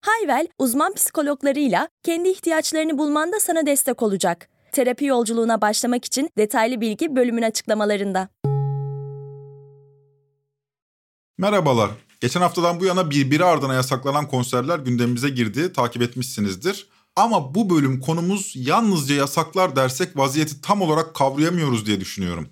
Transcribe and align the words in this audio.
Hayvel, 0.00 0.46
uzman 0.58 0.94
psikologlarıyla 0.94 1.88
kendi 2.02 2.28
ihtiyaçlarını 2.28 2.98
bulmanda 2.98 3.40
sana 3.40 3.66
destek 3.66 4.02
olacak. 4.02 4.48
Terapi 4.72 5.04
yolculuğuna 5.04 5.60
başlamak 5.60 6.04
için 6.04 6.30
detaylı 6.38 6.80
bilgi 6.80 7.16
bölümün 7.16 7.42
açıklamalarında. 7.42 8.28
Merhabalar. 11.38 11.90
Geçen 12.20 12.40
haftadan 12.40 12.80
bu 12.80 12.84
yana 12.84 13.10
birbiri 13.10 13.44
ardına 13.44 13.74
yasaklanan 13.74 14.28
konserler 14.28 14.78
gündemimize 14.78 15.28
girdi. 15.28 15.72
Takip 15.72 16.02
etmişsinizdir. 16.02 16.88
Ama 17.16 17.54
bu 17.54 17.70
bölüm 17.70 18.00
konumuz 18.00 18.52
yalnızca 18.56 19.14
yasaklar 19.14 19.76
dersek 19.76 20.16
vaziyeti 20.16 20.60
tam 20.60 20.82
olarak 20.82 21.14
kavrayamıyoruz 21.14 21.86
diye 21.86 22.00
düşünüyorum. 22.00 22.48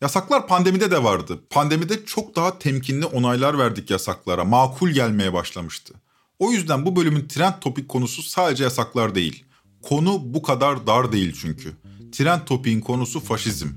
Yasaklar 0.00 0.46
pandemide 0.46 0.90
de 0.90 1.04
vardı. 1.04 1.40
Pandemide 1.50 2.04
çok 2.04 2.36
daha 2.36 2.58
temkinli 2.58 3.06
onaylar 3.06 3.58
verdik 3.58 3.90
yasaklara. 3.90 4.44
Makul 4.44 4.90
gelmeye 4.90 5.32
başlamıştı. 5.32 5.94
O 6.42 6.52
yüzden 6.52 6.86
bu 6.86 6.96
bölümün 6.96 7.28
trend 7.28 7.54
topik 7.60 7.88
konusu 7.88 8.22
sadece 8.22 8.64
yasaklar 8.64 9.14
değil. 9.14 9.44
Konu 9.82 10.20
bu 10.24 10.42
kadar 10.42 10.86
dar 10.86 11.12
değil 11.12 11.36
çünkü. 11.40 11.72
Trend 12.12 12.40
topiğin 12.46 12.80
konusu 12.80 13.20
faşizm. 13.20 13.68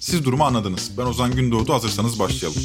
Siz 0.00 0.24
durumu 0.24 0.44
anladınız. 0.44 0.90
Ben 0.98 1.02
Ozan 1.02 1.34
Gündoğdu 1.34 1.72
hazırsanız 1.74 2.18
başlayalım. 2.18 2.62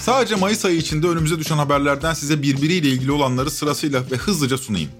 Sadece 0.00 0.34
Mayıs 0.34 0.64
ayı 0.64 0.76
içinde 0.76 1.06
önümüze 1.06 1.38
düşen 1.38 1.56
haberlerden 1.56 2.14
size 2.14 2.42
birbiriyle 2.42 2.88
ilgili 2.88 3.12
olanları 3.12 3.50
sırasıyla 3.50 4.10
ve 4.10 4.16
hızlıca 4.16 4.58
sunayım. 4.58 4.90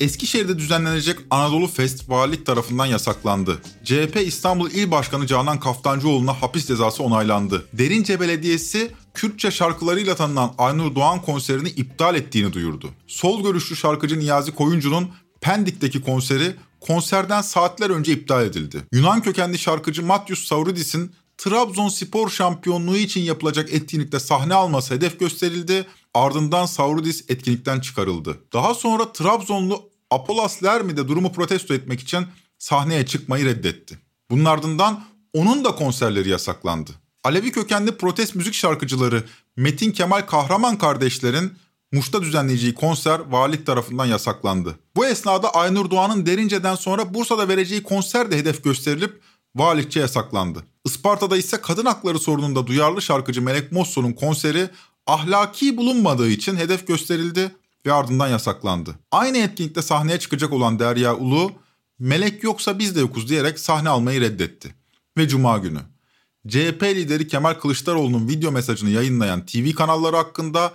Eskişehir'de 0.00 0.58
düzenlenecek 0.58 1.18
Anadolu 1.30 1.66
Fest 1.66 2.10
valilik 2.10 2.46
tarafından 2.46 2.86
yasaklandı. 2.86 3.62
CHP 3.84 4.22
İstanbul 4.26 4.70
İl 4.70 4.90
Başkanı 4.90 5.26
Canan 5.26 5.60
Kaftancıoğlu'na 5.60 6.42
hapis 6.42 6.66
cezası 6.66 7.02
onaylandı. 7.02 7.66
Derince 7.72 8.20
Belediyesi 8.20 8.90
Kürtçe 9.14 9.50
şarkılarıyla 9.50 10.14
tanınan 10.14 10.54
Aynur 10.58 10.94
Doğan 10.94 11.22
konserini 11.22 11.68
iptal 11.68 12.14
ettiğini 12.14 12.52
duyurdu. 12.52 12.90
Sol 13.06 13.42
görüşlü 13.42 13.76
şarkıcı 13.76 14.18
Niyazi 14.18 14.54
Koyuncu'nun 14.54 15.10
Pendik'teki 15.40 16.00
konseri 16.00 16.54
konserden 16.80 17.42
saatler 17.42 17.90
önce 17.90 18.12
iptal 18.12 18.44
edildi. 18.44 18.82
Yunan 18.92 19.22
kökenli 19.22 19.58
şarkıcı 19.58 20.02
Matius 20.02 20.44
Sauridis'in 20.44 21.12
Trabzonspor 21.38 22.30
şampiyonluğu 22.30 22.96
için 22.96 23.20
yapılacak 23.20 23.72
etkinlikte 23.72 24.20
sahne 24.20 24.54
alması 24.54 24.94
hedef 24.94 25.20
gösterildi. 25.20 25.86
Ardından 26.14 26.66
Sauridis 26.66 27.24
etkinlikten 27.28 27.80
çıkarıldı. 27.80 28.38
Daha 28.52 28.74
sonra 28.74 29.12
Trabzonlu 29.12 29.89
Apolas 30.10 30.62
Lermi 30.62 30.96
de 30.96 31.08
durumu 31.08 31.32
protesto 31.32 31.74
etmek 31.74 32.00
için 32.00 32.26
sahneye 32.58 33.06
çıkmayı 33.06 33.44
reddetti. 33.44 33.98
Bunun 34.30 34.44
ardından 34.44 35.04
onun 35.32 35.64
da 35.64 35.74
konserleri 35.74 36.28
yasaklandı. 36.28 36.90
Alevi 37.24 37.52
kökenli 37.52 37.96
protest 37.96 38.34
müzik 38.34 38.54
şarkıcıları 38.54 39.24
Metin 39.56 39.92
Kemal 39.92 40.20
Kahraman 40.20 40.78
kardeşlerin 40.78 41.52
Muş'ta 41.92 42.22
düzenleyeceği 42.22 42.74
konser 42.74 43.20
valilik 43.30 43.66
tarafından 43.66 44.06
yasaklandı. 44.06 44.78
Bu 44.96 45.06
esnada 45.06 45.54
Aynur 45.54 45.90
Doğan'ın 45.90 46.26
Derince'den 46.26 46.74
sonra 46.74 47.14
Bursa'da 47.14 47.48
vereceği 47.48 47.82
konser 47.82 48.30
de 48.30 48.38
hedef 48.38 48.64
gösterilip 48.64 49.20
valilikçe 49.56 50.00
yasaklandı. 50.00 50.64
Isparta'da 50.84 51.36
ise 51.36 51.60
kadın 51.60 51.86
hakları 51.86 52.18
sorununda 52.18 52.66
duyarlı 52.66 53.02
şarkıcı 53.02 53.42
Melek 53.42 53.72
Mosso'nun 53.72 54.12
konseri 54.12 54.70
ahlaki 55.06 55.76
bulunmadığı 55.76 56.28
için 56.28 56.56
hedef 56.56 56.86
gösterildi 56.86 57.50
ve 57.86 57.92
ardından 57.92 58.28
yasaklandı. 58.28 58.94
Aynı 59.10 59.38
etkinlikte 59.38 59.82
sahneye 59.82 60.18
çıkacak 60.18 60.52
olan 60.52 60.78
Derya 60.78 61.16
Ulu, 61.16 61.52
melek 61.98 62.42
yoksa 62.42 62.78
biz 62.78 62.96
de 62.96 63.00
yokuz 63.00 63.28
diyerek 63.28 63.58
sahne 63.58 63.88
almayı 63.88 64.20
reddetti. 64.20 64.74
Ve 65.16 65.28
cuma 65.28 65.58
günü 65.58 65.80
CHP 66.48 66.82
lideri 66.82 67.28
Kemal 67.28 67.54
Kılıçdaroğlu'nun 67.54 68.28
video 68.28 68.52
mesajını 68.52 68.90
yayınlayan 68.90 69.46
TV 69.46 69.72
kanalları 69.72 70.16
hakkında 70.16 70.72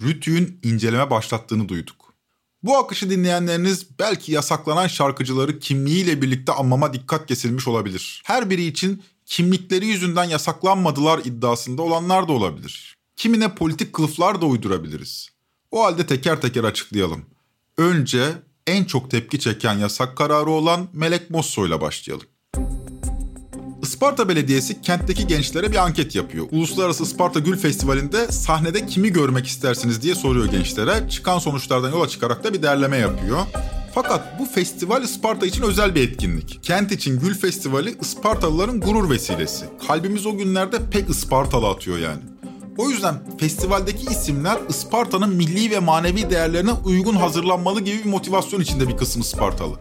Rütü'nün 0.00 0.60
inceleme 0.62 1.10
başlattığını 1.10 1.68
duyduk. 1.68 2.14
Bu 2.62 2.76
akışı 2.76 3.10
dinleyenleriniz 3.10 3.86
belki 3.98 4.32
yasaklanan 4.32 4.86
şarkıcıları 4.86 5.58
kimliğiyle 5.58 6.22
birlikte 6.22 6.52
anmama 6.52 6.92
dikkat 6.92 7.26
kesilmiş 7.26 7.68
olabilir. 7.68 8.22
Her 8.24 8.50
biri 8.50 8.64
için 8.64 9.02
kimlikleri 9.26 9.86
yüzünden 9.86 10.24
yasaklanmadılar 10.24 11.20
iddiasında 11.24 11.82
olanlar 11.82 12.28
da 12.28 12.32
olabilir. 12.32 12.96
Kimine 13.16 13.54
politik 13.54 13.92
kılıflar 13.92 14.40
da 14.40 14.46
uydurabiliriz. 14.46 15.28
O 15.70 15.84
halde 15.84 16.06
teker 16.06 16.40
teker 16.40 16.64
açıklayalım. 16.64 17.24
Önce 17.76 18.32
en 18.66 18.84
çok 18.84 19.10
tepki 19.10 19.40
çeken 19.40 19.78
yasak 19.78 20.16
kararı 20.16 20.50
olan 20.50 20.88
Melek 20.92 21.30
Mosso 21.30 21.66
ile 21.66 21.80
başlayalım. 21.80 22.26
Isparta 23.82 24.28
Belediyesi 24.28 24.82
kentteki 24.82 25.26
gençlere 25.26 25.70
bir 25.72 25.76
anket 25.76 26.14
yapıyor. 26.14 26.46
Uluslararası 26.50 27.02
Isparta 27.02 27.40
Gül 27.40 27.58
Festivali'nde 27.58 28.32
sahnede 28.32 28.86
kimi 28.86 29.12
görmek 29.12 29.46
istersiniz 29.46 30.02
diye 30.02 30.14
soruyor 30.14 30.46
gençlere. 30.46 31.08
Çıkan 31.08 31.38
sonuçlardan 31.38 31.90
yola 31.90 32.08
çıkarak 32.08 32.44
da 32.44 32.54
bir 32.54 32.62
derleme 32.62 32.96
yapıyor. 32.96 33.38
Fakat 33.94 34.38
bu 34.40 34.46
festival 34.46 35.02
Isparta 35.02 35.46
için 35.46 35.62
özel 35.62 35.94
bir 35.94 36.08
etkinlik. 36.08 36.58
Kent 36.62 36.92
için 36.92 37.20
Gül 37.20 37.34
Festivali 37.34 37.96
Ispartalıların 38.00 38.80
gurur 38.80 39.10
vesilesi. 39.10 39.64
Kalbimiz 39.88 40.26
o 40.26 40.36
günlerde 40.36 40.90
pek 40.90 41.10
Ispartalı 41.10 41.68
atıyor 41.68 41.98
yani. 41.98 42.22
O 42.78 42.90
yüzden 42.90 43.14
festivaldeki 43.38 44.06
isimler 44.06 44.58
Isparta'nın 44.68 45.34
milli 45.34 45.70
ve 45.70 45.78
manevi 45.78 46.30
değerlerine 46.30 46.72
uygun 46.72 47.14
hazırlanmalı 47.14 47.80
gibi 47.80 47.98
bir 47.98 48.10
motivasyon 48.10 48.60
içinde 48.60 48.88
bir 48.88 48.96
kısım 48.96 49.22
Ispartalı. 49.22 49.74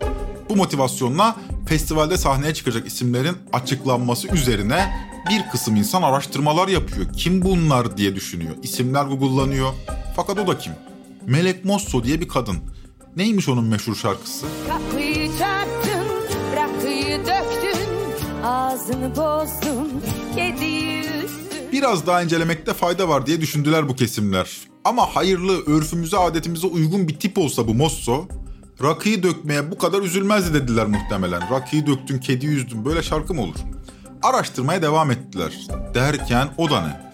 Bu 0.50 0.56
motivasyonla 0.56 1.35
festivalde 1.68 2.18
sahneye 2.18 2.53
çıkacak 2.53 2.88
isimlerin 2.88 3.38
açıklanması 3.53 4.28
üzerine 4.28 5.08
bir 5.30 5.50
kısım 5.52 5.75
insan 5.75 6.02
araştırmalar 6.02 6.68
yapıyor. 6.68 7.13
Kim 7.13 7.41
bunlar 7.41 7.97
diye 7.97 8.16
düşünüyor. 8.16 8.56
İsimler 8.63 9.06
Google'lanıyor. 9.06 9.74
Fakat 10.16 10.40
o 10.40 10.47
da 10.47 10.58
kim? 10.58 10.74
Melek 11.25 11.66
Mosso 11.66 12.03
diye 12.03 12.22
bir 12.22 12.28
kadın. 12.28 12.58
Neymiş 13.16 13.50
onun 13.50 13.66
meşhur 13.66 13.96
şarkısı? 13.96 14.46
Kapıyı 14.68 15.29
çarptın, 15.40 16.08
rakıyı 16.56 17.19
döktün, 17.19 17.88
ağzını 18.44 19.16
bozdun, 19.16 20.03
kediyi 20.35 21.16
Biraz 21.72 22.07
daha 22.07 22.22
incelemekte 22.22 22.73
fayda 22.73 23.09
var 23.09 23.25
diye 23.25 23.41
düşündüler 23.41 23.89
bu 23.89 23.95
kesimler. 23.95 24.50
Ama 24.83 25.16
hayırlı, 25.16 25.66
örfümüze, 25.66 26.17
adetimize 26.17 26.67
uygun 26.67 27.07
bir 27.07 27.19
tip 27.19 27.38
olsa 27.38 27.67
bu 27.67 27.73
Mosso, 27.73 28.28
rakıyı 28.83 29.23
dökmeye 29.23 29.72
bu 29.72 29.78
kadar 29.78 30.01
üzülmezdi 30.01 30.53
dediler 30.53 30.85
muhtemelen. 30.85 31.51
Rakıyı 31.51 31.88
döktün, 31.88 32.19
kedi 32.19 32.45
yüzdün, 32.45 32.85
böyle 32.85 33.03
şarkı 33.03 33.33
mı 33.33 33.41
olur? 33.41 33.55
Araştırmaya 34.23 34.81
devam 34.81 35.11
ettiler. 35.11 35.53
Derken 35.94 36.47
o 36.57 36.69
da 36.69 36.81
ne? 36.81 37.07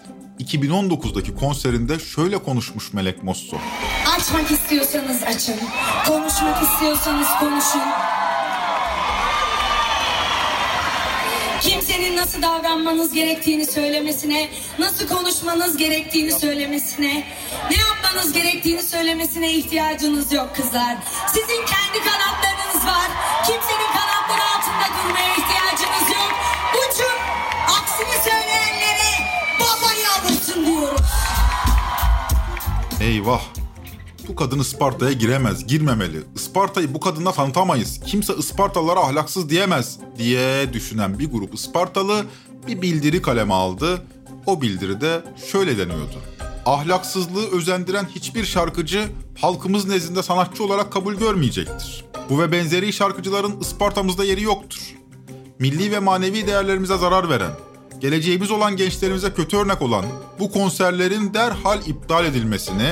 2019'daki 0.44 1.34
konserinde 1.34 1.98
şöyle 1.98 2.38
konuşmuş 2.38 2.92
Melek 2.92 3.22
Mosso. 3.22 3.56
Açmak 4.16 4.50
istiyorsanız 4.50 5.22
açın. 5.22 5.56
Konuşmak 6.06 6.62
istiyorsanız 6.62 7.28
konuşun. 7.40 7.80
Kimsenin 11.60 12.16
nasıl 12.16 12.42
davranmanız 12.42 13.12
gerektiğini 13.12 13.66
söylemesine, 13.66 14.48
nasıl 14.78 15.08
konuşmanız 15.08 15.76
gerektiğini 15.76 16.32
söylemesine, 16.32 17.24
ne 17.70 17.76
yapmanız 17.76 18.32
gerektiğini 18.32 18.82
söylemesine 18.82 19.52
ihtiyacınız 19.52 20.32
yok 20.32 20.56
kızlar. 20.56 20.96
Sizin 21.26 21.66
kendi 21.66 22.04
kanatlarınız 22.04 22.86
var. 22.86 23.10
Kimsenin 23.46 23.88
kanatları 23.94 24.44
altında 24.56 24.86
durmaya 25.04 25.32
ihtiyacınız 25.32 26.10
yok. 26.10 26.32
Uçun. 26.74 27.14
Aksini 27.80 28.22
söyleyenlere 28.24 29.10
babayı 29.60 30.04
alırsın 30.10 30.66
diyorum. 30.66 31.04
Eyvah 33.00 33.40
bu 34.34 34.38
kadın 34.38 34.58
Isparta'ya 34.58 35.12
giremez, 35.12 35.66
girmemeli. 35.66 36.22
Isparta'yı 36.34 36.94
bu 36.94 37.00
kadınla 37.00 37.32
tanıtamayız. 37.32 38.00
Kimse 38.06 38.34
Ispartalılara 38.36 39.00
ahlaksız 39.00 39.48
diyemez 39.48 39.98
diye 40.18 40.72
düşünen 40.72 41.18
bir 41.18 41.30
grup 41.30 41.54
Ispartalı 41.54 42.24
bir 42.66 42.82
bildiri 42.82 43.22
kaleme 43.22 43.54
aldı. 43.54 44.02
O 44.46 44.62
bildiride 44.62 45.22
şöyle 45.52 45.78
deniyordu. 45.78 46.16
Ahlaksızlığı 46.66 47.50
özendiren 47.50 48.06
hiçbir 48.14 48.44
şarkıcı 48.44 49.08
halkımız 49.40 49.84
nezdinde 49.88 50.22
sanatçı 50.22 50.64
olarak 50.64 50.92
kabul 50.92 51.14
görmeyecektir. 51.14 52.04
Bu 52.30 52.40
ve 52.40 52.52
benzeri 52.52 52.92
şarkıcıların 52.92 53.60
Isparta'mızda 53.60 54.24
yeri 54.24 54.42
yoktur. 54.42 54.94
Milli 55.58 55.92
ve 55.92 55.98
manevi 55.98 56.46
değerlerimize 56.46 56.96
zarar 56.96 57.28
veren, 57.28 57.52
geleceğimiz 58.00 58.50
olan 58.50 58.76
gençlerimize 58.76 59.32
kötü 59.34 59.56
örnek 59.56 59.82
olan 59.82 60.04
bu 60.38 60.52
konserlerin 60.52 61.34
derhal 61.34 61.86
iptal 61.86 62.24
edilmesini 62.24 62.90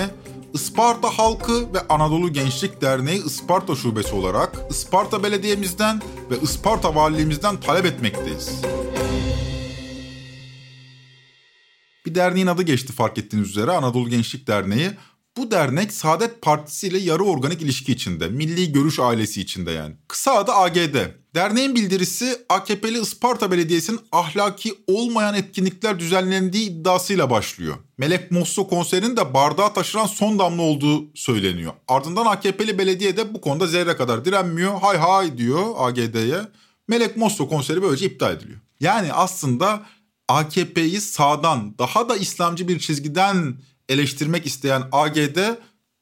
Isparta 0.55 1.19
halkı 1.19 1.75
ve 1.75 1.81
Anadolu 1.89 2.33
Gençlik 2.33 2.83
Derneği 2.83 3.25
Isparta 3.27 3.75
Şubesi 3.75 4.15
olarak 4.15 4.57
Isparta 4.71 5.23
Belediye'mizden 5.23 6.03
ve 6.31 6.41
Isparta 6.43 6.95
Valiliğimizden 6.95 7.61
talep 7.61 7.87
etmekteyiz. 7.87 8.63
Bir 12.07 12.15
derneğin 12.15 12.47
adı 12.47 12.63
geçti 12.63 12.93
fark 12.93 13.19
ettiğiniz 13.19 13.49
üzere 13.49 13.71
Anadolu 13.71 14.09
Gençlik 14.09 14.47
Derneği. 14.47 14.91
Bu 15.37 15.51
dernek 15.51 15.93
Saadet 15.93 16.43
Partisi 16.43 16.89
ile 16.89 16.99
yarı 16.99 17.23
organik 17.25 17.63
ilişki 17.63 17.93
içinde, 17.93 18.29
milli 18.29 18.73
görüş 18.73 18.99
ailesi 18.99 19.41
içinde 19.41 19.71
yani. 19.71 19.97
Kısa 20.09 20.33
adı 20.33 20.53
AGD. 20.53 20.97
Derneğin 21.35 21.75
bildirisi 21.75 22.39
AKP'li 22.49 23.01
Isparta 23.01 23.51
Belediyesi'nin 23.51 24.01
ahlaki 24.13 24.75
olmayan 24.87 25.35
etkinlikler 25.35 25.99
düzenlendiği 25.99 26.71
iddiasıyla 26.71 27.31
başlıyor. 27.31 27.77
Melek 27.99 28.31
Mosso 28.31 28.69
konserinin 28.69 29.17
de 29.17 29.35
bardağa 29.35 29.73
taşıran 29.73 30.07
son 30.07 30.39
damla 30.39 30.63
olduğu 30.63 31.05
söyleniyor. 31.15 31.73
Ardından 31.89 32.27
AKP'li 32.27 32.79
belediye 32.79 33.17
de 33.17 33.35
bu 33.35 33.41
konuda 33.41 33.67
zerre 33.67 33.97
kadar 33.97 34.25
direnmiyor. 34.25 34.81
Hay 34.81 34.97
hay 34.97 35.39
diyor 35.39 35.65
AGD'ye. 35.77 36.41
Melek 36.89 37.17
Mosso 37.17 37.49
konseri 37.49 37.83
böylece 37.83 38.07
iptal 38.07 38.37
ediliyor. 38.37 38.61
Yani 38.81 39.13
aslında 39.13 39.83
AKP'yi 40.29 41.01
sağdan 41.01 41.79
daha 41.79 42.09
da 42.09 42.17
İslamcı 42.17 42.69
bir 42.69 42.79
çizgiden 42.79 43.55
eleştirmek 43.89 44.47
isteyen 44.47 44.83
AGD 44.93 45.39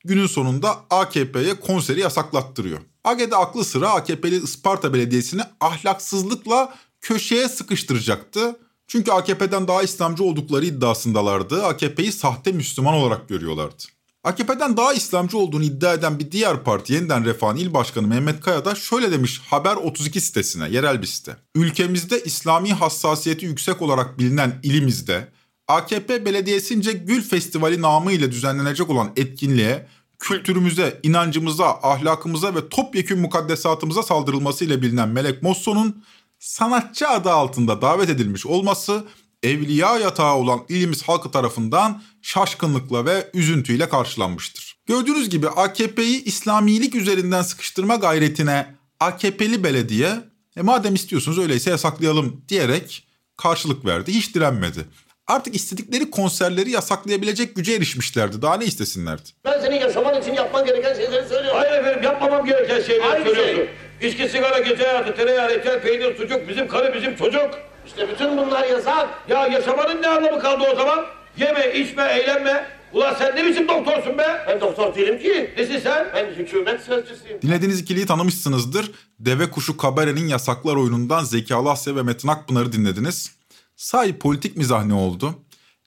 günün 0.05 0.27
sonunda 0.27 0.85
AKP'ye 0.91 1.61
konseri 1.61 2.01
yasaklattırıyor. 2.01 2.81
AGD 3.05 3.33
aklı 3.33 3.65
sıra 3.65 3.91
AKP'li 3.91 4.43
Isparta 4.43 4.95
Belediyesi'ni 4.95 5.43
ahlaksızlıkla 5.61 6.75
köşeye 7.01 7.49
sıkıştıracaktı. 7.49 8.57
Çünkü 8.87 9.11
AKP'den 9.13 9.69
daha 9.69 9.83
İslamcı 9.83 10.25
oldukları 10.25 10.67
iddiasındalardı. 10.67 11.65
AKP'yi 11.65 12.13
sahte 12.13 12.53
Müslüman 12.53 12.95
olarak 12.95 13.29
görüyorlardı. 13.29 13.83
AKP'den 14.25 14.77
daha 14.77 14.93
İslamcı 14.93 15.39
olduğunu 15.39 15.65
iddia 15.65 15.95
eden 15.95 16.19
bir 16.19 16.33
diğer 16.33 16.65
parti 16.65 16.93
Yeniden 16.93 17.25
Refah'ın 17.25 17.57
il 17.57 17.75
başkanı 17.75 18.07
Mehmet 18.07 18.41
Kaya 18.41 18.65
da 18.65 18.75
şöyle 18.75 19.13
demiş 19.13 19.41
Haber 19.47 19.77
32 19.77 20.21
sitesine, 20.21 20.69
yerel 20.71 21.03
bir 21.03 21.07
site. 21.07 21.37
Ülkemizde 21.55 22.25
İslami 22.25 22.73
hassasiyeti 22.73 23.47
yüksek 23.47 23.83
olarak 23.83 24.19
bilinen 24.19 24.61
ilimizde 24.63 25.29
AKP 25.69 26.25
belediyesince 26.25 26.93
Gül 26.93 27.23
Festivali 27.23 27.83
namı 27.83 28.13
ile 28.13 28.33
düzenlenecek 28.33 28.91
olan 28.91 29.13
etkinliğe 29.17 29.87
kültürümüze, 30.21 31.01
inancımıza, 31.03 31.79
ahlakımıza 31.83 32.55
ve 32.55 32.69
topyekün 32.69 33.19
mukaddesatımıza 33.19 34.03
saldırılması 34.03 34.65
ile 34.65 34.83
bilinen 34.83 35.09
Melek 35.09 35.43
Mosso'nun 35.43 36.05
sanatçı 36.39 37.09
adı 37.09 37.31
altında 37.31 37.83
davet 37.83 38.11
edilmiş 38.11 38.47
olması 38.47 39.05
evliya 39.43 39.99
yatağı 39.99 40.35
olan 40.35 40.61
ilimiz 40.69 41.03
halkı 41.03 41.31
tarafından 41.31 42.03
şaşkınlıkla 42.23 43.07
ve 43.07 43.31
üzüntüyle 43.35 43.89
karşılanmıştır. 43.89 44.77
Gördüğünüz 44.87 45.31
gibi 45.31 45.49
AKP'yi 45.49 46.25
İslamilik 46.25 46.95
üzerinden 46.95 47.43
sıkıştırma 47.43 47.97
gayretine 47.97 48.75
AKP'li 49.01 49.65
belediye 49.65 50.21
e 50.57 50.63
madem 50.63 50.95
istiyorsunuz 50.95 51.39
öyleyse 51.39 51.71
yasaklayalım 51.71 52.43
diyerek 52.49 53.07
karşılık 53.37 53.85
verdi. 53.85 54.13
Hiç 54.13 54.35
direnmedi. 54.35 54.87
Artık 55.31 55.55
istedikleri 55.55 56.11
konserleri 56.11 56.71
yasaklayabilecek 56.71 57.57
güce 57.57 57.73
erişmişlerdi. 57.73 58.43
Daha 58.43 58.57
ne 58.57 58.65
istesinlerdi? 58.65 59.23
Ben 59.45 59.61
senin 59.61 59.81
yaşaman 59.81 60.21
için 60.21 60.33
yapman 60.35 60.67
gereken 60.67 60.95
şeyleri 60.95 61.29
söylüyorum. 61.29 61.61
Hayır 61.61 61.73
efendim 61.73 62.03
yapmamam 62.03 62.47
gereken 62.47 62.81
şeyleri 62.83 63.05
Aynı 63.07 63.25
söylüyorsun. 63.25 63.67
şey. 64.01 64.09
İçki, 64.09 64.29
sigara, 64.29 64.59
gece 64.59 64.87
hayatı, 64.87 65.17
tereyağı, 65.17 65.51
reçel, 65.51 65.83
peynir, 65.83 66.17
sucuk, 66.17 66.49
bizim 66.49 66.69
karı, 66.69 66.95
bizim 66.95 67.17
çocuk. 67.17 67.51
İşte 67.87 68.09
bütün 68.09 68.37
bunlar 68.39 68.69
yasak. 68.69 69.09
Ya 69.29 69.47
yaşamanın 69.47 70.03
ne 70.03 70.09
anlamı 70.09 70.41
kaldı 70.41 70.65
o 70.73 70.77
zaman? 70.77 71.05
Yeme, 71.37 71.73
içme, 71.81 72.03
eğlenme. 72.03 72.67
Ulan 72.93 73.15
sen 73.19 73.37
ne 73.37 73.45
biçim 73.45 73.69
doktorsun 73.69 74.19
be? 74.19 74.45
Ben 74.49 74.61
doktor 74.61 74.95
değilim 74.95 75.19
ki. 75.19 75.51
Nesin 75.59 75.79
sen? 75.79 76.07
Ben 76.15 76.27
hükümet 76.27 76.81
sözcüsüyüm. 76.81 77.43
Dinlediğiniz 77.43 77.81
ikiliyi 77.81 78.07
tanımışsınızdır. 78.07 78.91
Deve 79.19 79.51
Kuşu 79.51 79.77
Kabare'nin 79.77 80.29
Yasaklar 80.29 80.77
oyunundan 80.77 81.25
Zeki 81.25 81.55
Asya 81.55 81.97
ve 81.97 82.03
Metin 82.03 82.29
Akpınar'ı 82.29 82.73
dinlediniz. 82.73 83.40
Sahi 83.81 84.19
politik 84.19 84.57
mizah 84.57 84.85
ne 84.85 84.95
oldu? 84.95 85.35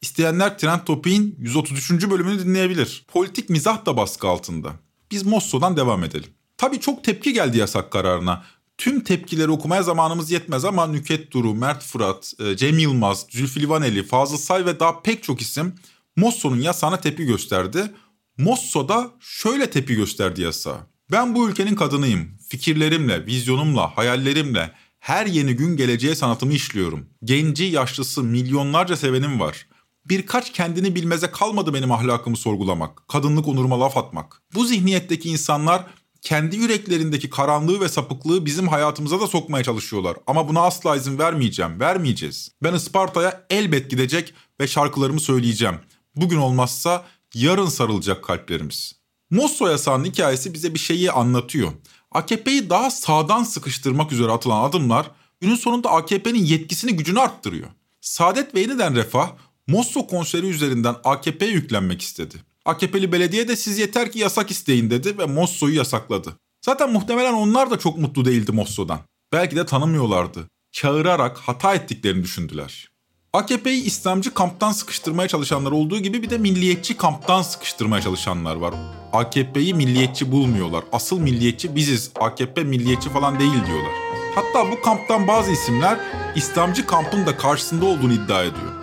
İsteyenler 0.02 0.58
Trend 0.58 0.80
Topik'in 0.86 1.36
133. 1.40 2.10
bölümünü 2.10 2.40
dinleyebilir. 2.40 3.06
Politik 3.08 3.50
mizah 3.50 3.86
da 3.86 3.98
baskı 3.98 4.28
altında. 4.28 4.74
Biz 5.12 5.26
Mosso'dan 5.26 5.78
devam 5.78 6.04
edelim. 6.04 6.30
Tabii 6.58 6.80
çok 6.80 7.04
tepki 7.04 7.34
geldi 7.34 7.58
yasak 7.58 7.92
kararına. 7.92 8.44
Tüm 8.78 9.04
tepkileri 9.04 9.52
okumaya 9.52 9.84
zamanımız 9.84 10.32
yetmez 10.32 10.66
ama 10.66 10.88
Nüket 10.88 11.32
Duru, 11.32 11.56
Mert 11.56 11.84
Fırat, 11.84 12.34
e, 12.40 12.58
Cem 12.58 12.80
Yılmaz, 12.80 13.26
Zülfü 13.30 13.62
Livaneli, 13.62 14.04
Fazıl 14.04 14.38
Say 14.38 14.66
ve 14.66 14.80
daha 14.80 15.02
pek 15.02 15.24
çok 15.24 15.42
isim 15.42 15.76
Mosso'nun 16.16 16.62
yasağına 16.62 17.00
tepki 17.00 17.26
gösterdi. 17.26 17.92
Mosso 18.38 18.90
da 18.90 19.12
şöyle 19.20 19.70
tepki 19.70 19.96
gösterdi 19.96 20.42
yasağa. 20.42 20.88
Ben 21.12 21.36
bu 21.36 21.50
ülkenin 21.50 21.76
kadınıyım. 21.76 22.38
Fikirlerimle, 22.50 23.26
vizyonumla, 23.26 23.98
hayallerimle 23.98 24.72
her 25.04 25.26
yeni 25.26 25.54
gün 25.54 25.78
geleceğe 25.78 26.16
sanatımı 26.16 26.54
işliyorum. 26.54 27.06
Genci, 27.24 27.64
yaşlısı, 27.64 28.24
milyonlarca 28.24 28.98
sevenim 28.98 29.40
var. 29.40 29.68
Birkaç 30.06 30.52
kendini 30.52 30.96
bilmeze 30.96 31.32
kalmadı 31.32 31.74
benim 31.74 31.92
ahlakımı 31.92 32.38
sorgulamak, 32.38 33.08
kadınlık 33.08 33.48
onuruma 33.48 33.80
laf 33.80 33.98
atmak. 33.98 34.42
Bu 34.54 34.66
zihniyetteki 34.66 35.30
insanlar 35.30 35.86
kendi 36.22 36.56
yüreklerindeki 36.56 37.30
karanlığı 37.30 37.82
ve 37.82 37.90
sapıklığı 37.90 38.46
bizim 38.46 38.68
hayatımıza 38.68 39.20
da 39.20 39.28
sokmaya 39.28 39.64
çalışıyorlar. 39.64 40.18
Ama 40.28 40.50
buna 40.50 40.62
asla 40.62 40.96
izin 40.96 41.20
vermeyeceğim, 41.20 41.80
vermeyeceğiz. 41.80 42.52
Ben 42.64 42.74
Isparta'ya 42.74 43.46
elbet 43.50 43.90
gidecek 43.90 44.34
ve 44.60 44.68
şarkılarımı 44.68 45.20
söyleyeceğim. 45.20 45.76
Bugün 46.16 46.38
olmazsa 46.38 47.06
yarın 47.34 47.68
sarılacak 47.68 48.24
kalplerimiz. 48.24 48.94
Mosso 49.30 49.68
yasağının 49.68 50.06
hikayesi 50.06 50.54
bize 50.54 50.74
bir 50.74 50.80
şeyi 50.80 51.12
anlatıyor. 51.12 51.72
AKP'yi 52.14 52.70
daha 52.70 52.92
sağdan 52.92 53.44
sıkıştırmak 53.44 54.12
üzere 54.12 54.32
atılan 54.32 54.64
adımlar 54.64 55.12
günün 55.42 55.56
sonunda 55.56 55.92
AKP'nin 55.92 56.46
yetkisini 56.46 56.96
gücünü 56.96 57.20
arttırıyor. 57.20 57.68
Saadet 58.02 58.56
ve 58.56 58.60
Yeniden 58.60 58.96
Refah 58.96 59.32
Mosso 59.68 60.08
konseri 60.08 60.48
üzerinden 60.48 60.96
AKP'ye 61.04 61.52
yüklenmek 61.52 62.02
istedi. 62.02 62.36
AKP'li 62.66 63.12
belediye 63.12 63.48
de 63.48 63.56
siz 63.56 63.78
yeter 63.78 64.12
ki 64.12 64.20
yasak 64.20 64.52
isteyin 64.52 64.90
dedi 64.90 65.18
ve 65.18 65.26
Mosso'yu 65.26 65.76
yasakladı. 65.76 66.38
Zaten 66.62 66.92
muhtemelen 66.92 67.34
onlar 67.34 67.72
da 67.72 67.80
çok 67.80 67.98
mutlu 67.98 68.26
değildi 68.26 68.52
Mosso'dan. 68.52 69.00
Belki 69.32 69.56
de 69.56 69.66
tanımıyorlardı. 69.66 70.48
Çağırarak 70.72 71.38
hata 71.38 71.76
ettiklerini 71.76 72.24
düşündüler. 72.24 72.93
AKP'yi 73.34 73.84
İslamcı 73.84 74.34
kamptan 74.34 74.72
sıkıştırmaya 74.72 75.28
çalışanlar 75.28 75.72
olduğu 75.72 76.00
gibi 76.00 76.24
bir 76.24 76.30
de 76.30 76.38
milliyetçi 76.38 76.98
kamptan 76.98 77.42
sıkıştırmaya 77.42 78.02
çalışanlar 78.02 78.56
var. 78.56 78.74
AKP'yi 79.14 79.74
milliyetçi 79.74 80.32
bulmuyorlar. 80.32 80.84
Asıl 80.92 81.20
milliyetçi 81.20 81.76
biziz. 81.76 82.12
AKP 82.20 82.64
milliyetçi 82.64 83.10
falan 83.10 83.40
değil 83.40 83.66
diyorlar. 83.68 83.92
Hatta 84.36 84.72
bu 84.72 84.82
kamptan 84.82 85.28
bazı 85.28 85.52
isimler 85.52 86.00
İslamcı 86.36 86.88
kampın 86.88 87.26
da 87.26 87.38
karşısında 87.38 87.86
olduğunu 87.86 88.14
iddia 88.14 88.44
ediyor. 88.44 88.74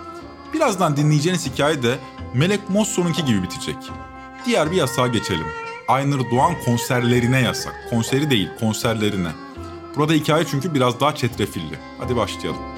Birazdan 0.53 0.97
dinleyeceğiniz 0.97 1.45
hikaye 1.53 1.83
de 1.83 1.97
Melek 2.33 2.69
Mosso'nunki 2.69 3.25
gibi 3.25 3.43
bitecek. 3.43 3.75
Diğer 4.45 4.71
bir 4.71 4.75
yasağa 4.75 5.07
geçelim. 5.07 5.47
Aynur 5.87 6.31
Doğan 6.31 6.53
konserlerine 6.65 7.41
yasak. 7.41 7.87
Konseri 7.89 8.29
değil, 8.29 8.49
konserlerine. 8.59 9.31
Burada 9.95 10.13
hikaye 10.13 10.45
çünkü 10.51 10.73
biraz 10.73 10.99
daha 10.99 11.15
çetrefilli. 11.15 11.79
Hadi 11.99 12.15
başlayalım. 12.15 12.70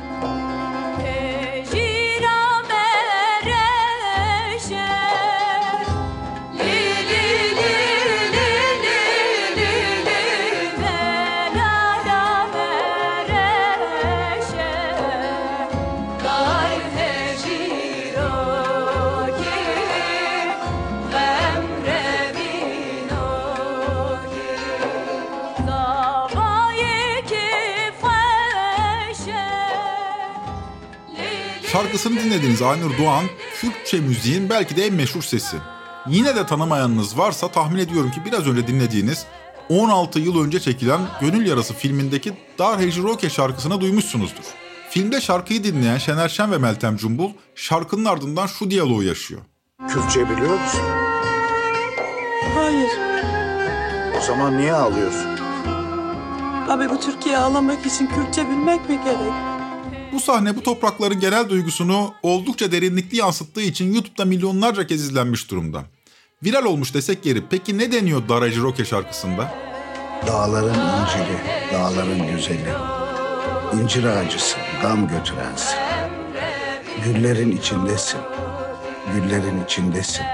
Şarkısını 31.73 32.19
dinlediğiniz 32.19 32.61
Aynur 32.61 32.97
Doğan, 32.97 33.25
Kürtçe 33.61 33.99
müziğin 33.99 34.49
belki 34.49 34.75
de 34.75 34.85
en 34.85 34.93
meşhur 34.93 35.21
sesi. 35.21 35.57
Yine 36.07 36.35
de 36.35 36.45
tanımayanınız 36.45 37.17
varsa 37.17 37.47
tahmin 37.47 37.79
ediyorum 37.79 38.11
ki 38.11 38.21
biraz 38.25 38.47
önce 38.47 38.67
dinlediğiniz 38.67 39.25
16 39.69 40.19
yıl 40.19 40.43
önce 40.45 40.59
çekilen 40.59 41.01
Gönül 41.21 41.45
Yarası 41.47 41.73
filmindeki 41.73 42.33
Dar 42.59 42.79
Heciroke 42.79 43.29
şarkısını 43.29 43.81
duymuşsunuzdur. 43.81 44.43
Filmde 44.89 45.21
şarkıyı 45.21 45.63
dinleyen 45.63 45.97
Şener 45.97 46.29
Şen 46.29 46.51
ve 46.51 46.57
Meltem 46.57 46.97
Cumbul 46.97 47.29
şarkının 47.55 48.05
ardından 48.05 48.47
şu 48.47 48.71
diyaloğu 48.71 49.03
yaşıyor. 49.03 49.41
Kürtçe 49.87 50.29
biliyor 50.29 50.59
musun? 50.59 50.81
Hayır. 52.55 52.89
O 54.17 54.21
zaman 54.21 54.57
niye 54.57 54.73
ağlıyorsun? 54.73 55.29
Abi 56.69 56.89
bu 56.89 56.99
Türkiye 56.99 57.37
ağlamak 57.37 57.85
için 57.85 58.07
Kürtçe 58.07 58.49
bilmek 58.49 58.89
mi 58.89 58.99
gerek? 59.05 59.52
Bu 60.13 60.19
sahne 60.19 60.55
bu 60.55 60.63
toprakların 60.63 61.19
genel 61.19 61.49
duygusunu 61.49 62.13
oldukça 62.23 62.71
derinlikli 62.71 63.17
yansıttığı 63.17 63.61
için 63.61 63.93
YouTube'da 63.93 64.25
milyonlarca 64.25 64.87
kez 64.87 65.01
izlenmiş 65.01 65.51
durumda. 65.51 65.83
Viral 66.43 66.65
olmuş 66.65 66.93
desek 66.93 67.25
yeri. 67.25 67.43
Peki 67.49 67.77
ne 67.77 67.91
deniyor 67.91 68.29
Daracı 68.29 68.61
Roke 68.61 68.85
şarkısında? 68.85 69.55
Dağların 70.27 70.73
incili, 70.73 71.37
dağların 71.73 72.31
güzeli. 72.31 72.73
İncir 73.81 74.03
ağacısın, 74.03 74.59
gam 74.81 75.07
götürensin. 75.07 75.77
Güllerin 77.05 77.57
içindesin, 77.57 78.19
güllerin 79.13 79.63
içindesin. 79.65 80.25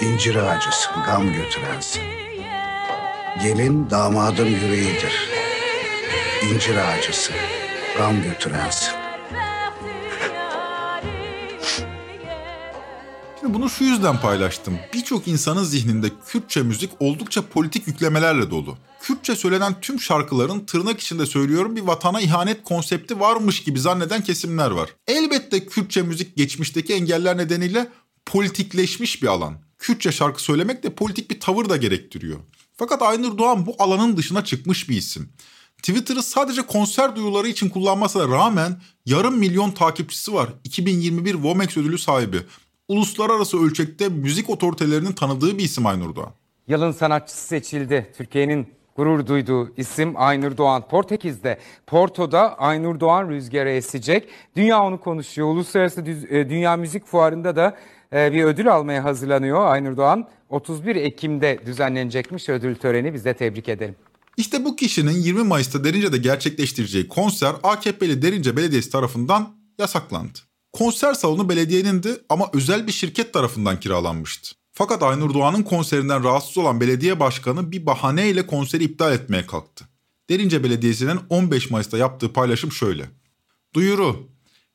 İncir 0.00 0.34
ağacısın, 0.34 0.92
gam 1.06 1.32
götürensin. 1.32 2.02
Gelin 3.42 3.90
damadın 3.90 4.46
yüreğidir. 4.46 5.30
İncir 6.52 6.76
ağacısın, 6.76 7.34
gam 7.98 8.22
götürensin. 8.22 8.88
Şimdi 13.40 13.54
bunu 13.54 13.70
şu 13.70 13.84
yüzden 13.84 14.20
paylaştım. 14.20 14.78
Birçok 14.94 15.28
insanın 15.28 15.64
zihninde 15.64 16.10
Kürtçe 16.26 16.62
müzik 16.62 16.90
oldukça 17.00 17.42
politik 17.48 17.86
yüklemelerle 17.86 18.50
dolu. 18.50 18.78
Kürtçe 19.00 19.36
söylenen 19.36 19.80
tüm 19.80 20.00
şarkıların 20.00 20.60
tırnak 20.60 21.00
içinde 21.00 21.26
söylüyorum 21.26 21.76
bir 21.76 21.80
vatana 21.80 22.20
ihanet 22.20 22.64
konsepti 22.64 23.20
varmış 23.20 23.62
gibi 23.62 23.80
zanneden 23.80 24.22
kesimler 24.22 24.70
var. 24.70 24.90
Elbette 25.06 25.66
Kürtçe 25.66 26.02
müzik 26.02 26.36
geçmişteki 26.36 26.94
engeller 26.94 27.36
nedeniyle 27.36 27.88
politikleşmiş 28.26 29.22
bir 29.22 29.28
alan. 29.28 29.58
Kürtçe 29.78 30.12
şarkı 30.12 30.42
söylemek 30.42 30.82
de 30.82 30.94
politik 30.94 31.30
bir 31.30 31.40
tavır 31.40 31.68
da 31.68 31.76
gerektiriyor. 31.76 32.38
Fakat 32.76 33.02
Aynur 33.02 33.38
Doğan 33.38 33.66
bu 33.66 33.76
alanın 33.78 34.16
dışına 34.16 34.44
çıkmış 34.44 34.88
bir 34.88 34.96
isim. 34.96 35.32
Twitter'ı 35.82 36.22
sadece 36.22 36.62
konser 36.62 37.16
duyuları 37.16 37.48
için 37.48 37.68
kullanmasına 37.68 38.36
rağmen 38.36 38.72
yarım 39.06 39.38
milyon 39.38 39.70
takipçisi 39.70 40.34
var. 40.34 40.48
2021 40.64 41.34
Vomex 41.34 41.76
ödülü 41.76 41.98
sahibi. 41.98 42.36
Uluslararası 42.88 43.64
ölçekte 43.64 44.08
müzik 44.08 44.50
otoritelerinin 44.50 45.12
tanıdığı 45.12 45.58
bir 45.58 45.64
isim 45.64 45.86
Aynur 45.86 46.16
Doğan. 46.16 46.32
Yılın 46.68 46.92
sanatçısı 46.92 47.46
seçildi. 47.46 48.12
Türkiye'nin 48.16 48.68
gurur 48.96 49.26
duyduğu 49.26 49.76
isim 49.76 50.14
Aynur 50.16 50.56
Doğan. 50.56 50.88
Portekiz'de, 50.88 51.58
Porto'da 51.86 52.58
Aynur 52.58 53.00
Doğan 53.00 53.28
rüzgarı 53.28 53.70
esecek. 53.70 54.28
Dünya 54.56 54.82
onu 54.82 55.00
konuşuyor. 55.00 55.48
Uluslararası 55.48 56.00
e, 56.00 56.50
Dünya 56.50 56.76
Müzik 56.76 57.06
Fuarı'nda 57.06 57.56
da 57.56 57.76
e, 58.12 58.32
bir 58.32 58.44
ödül 58.44 58.72
almaya 58.72 59.04
hazırlanıyor 59.04 59.66
Aynur 59.66 59.96
Doğan. 59.96 60.28
31 60.48 60.96
Ekim'de 60.96 61.58
düzenlenecekmiş 61.66 62.48
ödül 62.48 62.74
töreni. 62.74 63.14
Biz 63.14 63.24
de 63.24 63.34
tebrik 63.34 63.68
edelim. 63.68 63.96
İşte 64.38 64.64
bu 64.64 64.76
kişinin 64.76 65.20
20 65.22 65.42
Mayıs'ta 65.42 65.84
Derince'de 65.84 66.18
gerçekleştireceği 66.18 67.08
konser 67.08 67.54
AKP'li 67.62 68.22
Derince 68.22 68.56
Belediyesi 68.56 68.90
tarafından 68.90 69.56
yasaklandı. 69.78 70.38
Konser 70.72 71.14
salonu 71.14 71.48
belediyenindi 71.48 72.20
ama 72.28 72.50
özel 72.52 72.86
bir 72.86 72.92
şirket 72.92 73.32
tarafından 73.32 73.80
kiralanmıştı. 73.80 74.56
Fakat 74.72 75.02
Aynur 75.02 75.34
Doğan'ın 75.34 75.62
konserinden 75.62 76.24
rahatsız 76.24 76.58
olan 76.58 76.80
belediye 76.80 77.20
başkanı 77.20 77.72
bir 77.72 77.86
bahaneyle 77.86 78.46
konseri 78.46 78.84
iptal 78.84 79.12
etmeye 79.12 79.46
kalktı. 79.46 79.88
Derince 80.30 80.64
Belediyesi'nin 80.64 81.20
15 81.30 81.70
Mayıs'ta 81.70 81.98
yaptığı 81.98 82.32
paylaşım 82.32 82.72
şöyle. 82.72 83.10
Duyuru. 83.74 84.28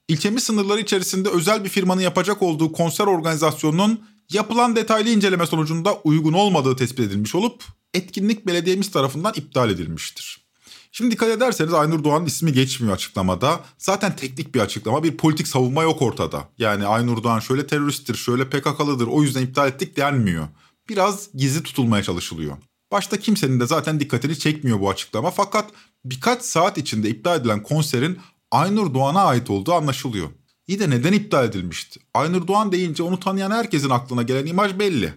İlçemiz 0.08 0.44
sınırları 0.44 0.80
içerisinde 0.80 1.30
özel 1.30 1.64
bir 1.64 1.70
firmanın 1.70 2.02
yapacak 2.02 2.42
olduğu 2.42 2.72
konser 2.72 3.06
organizasyonunun 3.06 4.06
yapılan 4.32 4.76
detaylı 4.76 5.10
inceleme 5.10 5.46
sonucunda 5.46 5.96
uygun 6.04 6.34
olmadığı 6.34 6.76
tespit 6.76 7.00
edilmiş 7.00 7.36
olup 7.36 7.64
etkinlik 7.94 8.48
belediyemiz 8.48 8.92
tarafından 8.92 9.34
iptal 9.36 9.70
edilmiştir. 9.70 10.44
Şimdi 10.92 11.12
dikkat 11.12 11.30
ederseniz 11.30 11.74
Aynur 11.74 12.04
Doğan'ın 12.04 12.26
ismi 12.26 12.54
geçmiyor 12.54 12.94
açıklamada. 12.94 13.60
Zaten 13.78 14.16
teknik 14.16 14.56
bir 14.56 14.60
açıklama, 14.60 15.04
bir 15.04 15.18
politik 15.18 15.48
savunma 15.48 15.84
yok 15.84 16.02
ortada. 16.02 16.50
Yani 16.58 16.86
Aynur 16.86 17.24
Doğan 17.24 17.40
şöyle 17.40 17.68
teröristtir, 17.68 18.16
şöyle 18.16 18.50
PKK'lıdır 18.50 19.08
o 19.08 19.24
yüzden 19.24 19.42
iptal 19.42 19.68
ettik 19.68 19.98
denmiyor. 19.98 20.48
Biraz 20.90 21.30
gizli 21.34 21.64
tutulmaya 21.64 22.04
çalışılıyor. 22.04 22.58
Başta 22.92 23.20
kimsenin 23.20 23.60
de 23.60 23.68
zaten 23.68 24.00
dikkatini 24.00 24.40
çekmiyor 24.40 24.80
bu 24.80 24.90
açıklama 24.90 25.32
fakat 25.32 25.72
birkaç 26.06 26.42
saat 26.42 26.78
içinde 26.78 27.10
iptal 27.10 27.40
edilen 27.40 27.64
konserin 27.64 28.20
Aynur 28.52 28.94
Doğan'a 28.94 29.24
ait 29.24 29.50
olduğu 29.50 29.74
anlaşılıyor. 29.74 30.30
İyi 30.68 30.80
de 30.80 30.90
neden 30.90 31.14
iptal 31.14 31.46
edilmişti? 31.46 32.00
Aynur 32.14 32.48
Doğan 32.48 32.72
deyince 32.72 33.04
onu 33.04 33.20
tanıyan 33.20 33.52
herkesin 33.52 33.90
aklına 33.90 34.24
gelen 34.24 34.46
imaj 34.46 34.80
belli. 34.80 35.14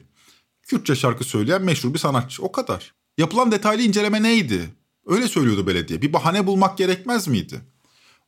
Kürtçe 0.67 0.97
şarkı 0.97 1.25
söyleyen 1.25 1.63
meşhur 1.63 1.95
bir 1.95 1.99
sanatçı 1.99 2.43
o 2.43 2.53
kadar. 2.53 2.95
Yapılan 3.19 3.53
detaylı 3.53 3.83
inceleme 3.83 4.23
neydi? 4.23 4.75
Öyle 5.07 5.29
söylüyordu 5.29 5.67
belediye. 5.67 6.03
Bir 6.03 6.13
bahane 6.13 6.47
bulmak 6.47 6.79
gerekmez 6.79 7.29
miydi? 7.29 7.61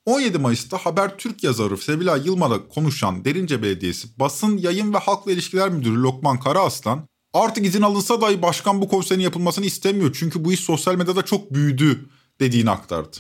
17 0.06 0.38
Mayıs'ta 0.38 0.78
Habertürk 0.78 1.44
yazarı 1.44 1.78
Sevilay 1.78 2.26
Yılmaz'la 2.26 2.68
konuşan 2.68 3.24
Derince 3.24 3.62
Belediyesi 3.62 4.08
Basın 4.18 4.56
Yayın 4.56 4.94
ve 4.94 4.98
Halkla 4.98 5.32
İlişkiler 5.32 5.68
Müdürü 5.68 6.02
Lokman 6.02 6.40
Karaaslan 6.40 7.08
artık 7.32 7.66
izin 7.66 7.82
alınsa 7.82 8.20
dahi 8.20 8.42
başkan 8.42 8.80
bu 8.80 8.88
konserin 8.88 9.20
yapılmasını 9.20 9.64
istemiyor 9.64 10.16
çünkü 10.18 10.44
bu 10.44 10.52
iş 10.52 10.60
sosyal 10.60 10.94
medyada 10.94 11.24
çok 11.24 11.54
büyüdü 11.54 12.08
dediğini 12.40 12.70
aktardı. 12.70 13.16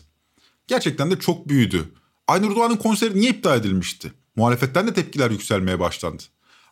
Gerçekten 0.66 1.10
de 1.10 1.18
çok 1.18 1.48
büyüdü. 1.48 1.94
Aynur 2.26 2.56
Doğan'ın 2.56 2.76
konseri 2.76 3.20
niye 3.20 3.30
iptal 3.30 3.58
edilmişti? 3.58 4.12
Muhalefetten 4.36 4.86
de 4.86 4.94
tepkiler 4.94 5.30
yükselmeye 5.30 5.80
başlandı. 5.80 6.22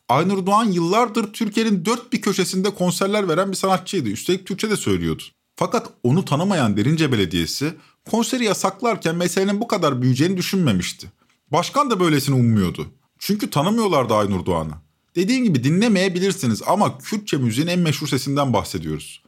Aynur 0.08 0.46
Doğan 0.46 0.64
yıllardır 0.64 1.32
Türkiye'nin 1.32 1.84
dört 1.84 2.12
bir 2.12 2.20
köşesinde 2.20 2.70
konserler 2.75 3.28
veren 3.28 3.50
bir 3.50 3.56
sanatçıydı. 3.56 4.08
Üstelik 4.08 4.46
Türkçe 4.46 4.70
de 4.70 4.76
söylüyordu. 4.76 5.22
Fakat 5.56 5.90
onu 6.02 6.25
tanımayan 6.25 6.76
Derince 6.76 7.12
Belediyesi 7.12 7.75
konseri 8.10 8.44
yasaklarken 8.44 9.16
meselenin 9.16 9.60
bu 9.60 9.68
kadar 9.68 10.02
büyüyeceğini 10.02 10.36
düşünmemişti. 10.36 11.06
Başkan 11.52 11.90
da 11.90 12.00
böylesini 12.00 12.34
ummuyordu. 12.34 12.86
Çünkü 13.18 13.50
tanımıyorlardı 13.50 14.14
Aynur 14.14 14.46
Doğan'ı. 14.46 14.72
Dediğim 15.16 15.44
gibi 15.44 15.64
dinlemeyebilirsiniz 15.64 16.62
ama 16.66 16.98
Kürtçe 16.98 17.36
müziğin 17.36 17.68
en 17.68 17.78
meşhur 17.78 18.06
sesinden 18.06 18.52
bahsediyoruz. 18.52 19.22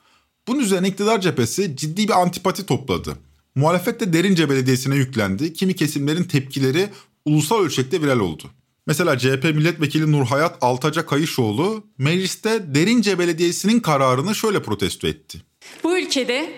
Bunun 0.48 0.60
üzerine 0.60 0.88
iktidar 0.88 1.20
cephesi 1.20 1.76
ciddi 1.76 2.08
bir 2.08 2.20
antipati 2.20 2.66
topladı. 2.66 3.16
Muhalefet 3.54 4.00
de 4.00 4.12
Derince 4.12 4.50
Belediyesi'ne 4.50 4.96
yüklendi. 4.96 5.52
Kimi 5.52 5.76
kesimlerin 5.76 6.24
tepkileri 6.24 6.88
ulusal 7.24 7.64
ölçekte 7.64 8.02
viral 8.02 8.20
oldu. 8.20 8.44
Mesela 8.88 9.18
CHP 9.18 9.44
milletvekili 9.44 10.12
Nurhayat 10.12 10.56
Altaca 10.60 11.06
Kayışoğlu 11.06 11.84
mecliste 11.98 12.74
Derince 12.74 13.18
Belediyesi'nin 13.18 13.80
kararını 13.80 14.34
şöyle 14.34 14.62
protesto 14.62 15.06
etti. 15.08 15.38
Bu 15.84 15.98
ülkede 15.98 16.52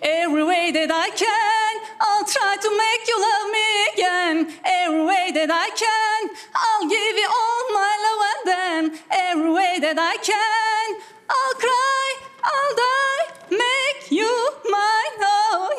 Every 0.00 0.42
way 0.42 0.72
that 0.72 0.90
I 0.90 1.16
can 1.18 1.74
I'll 2.06 2.26
try 2.26 2.54
to 2.62 2.70
make 2.70 3.02
you 3.10 3.18
love 3.20 3.52
me 3.52 3.68
again 3.92 4.52
Every 4.64 5.06
way 5.06 5.34
that 5.34 5.50
I 5.50 5.70
can 5.80 6.30
I'll 6.62 6.88
give 6.88 7.20
you 7.22 7.28
all 7.40 7.64
my 7.80 7.94
love 8.06 8.22
and 8.32 8.42
then 8.46 8.98
Every 9.10 9.50
way 9.50 9.80
that 9.80 9.98
I 9.98 10.16
can 10.26 10.88
I'll 11.28 11.58
cry, 11.60 12.08
I'll 12.42 12.76
die 12.76 13.24
Make 13.50 14.20
you 14.20 14.32
mine 14.64 15.26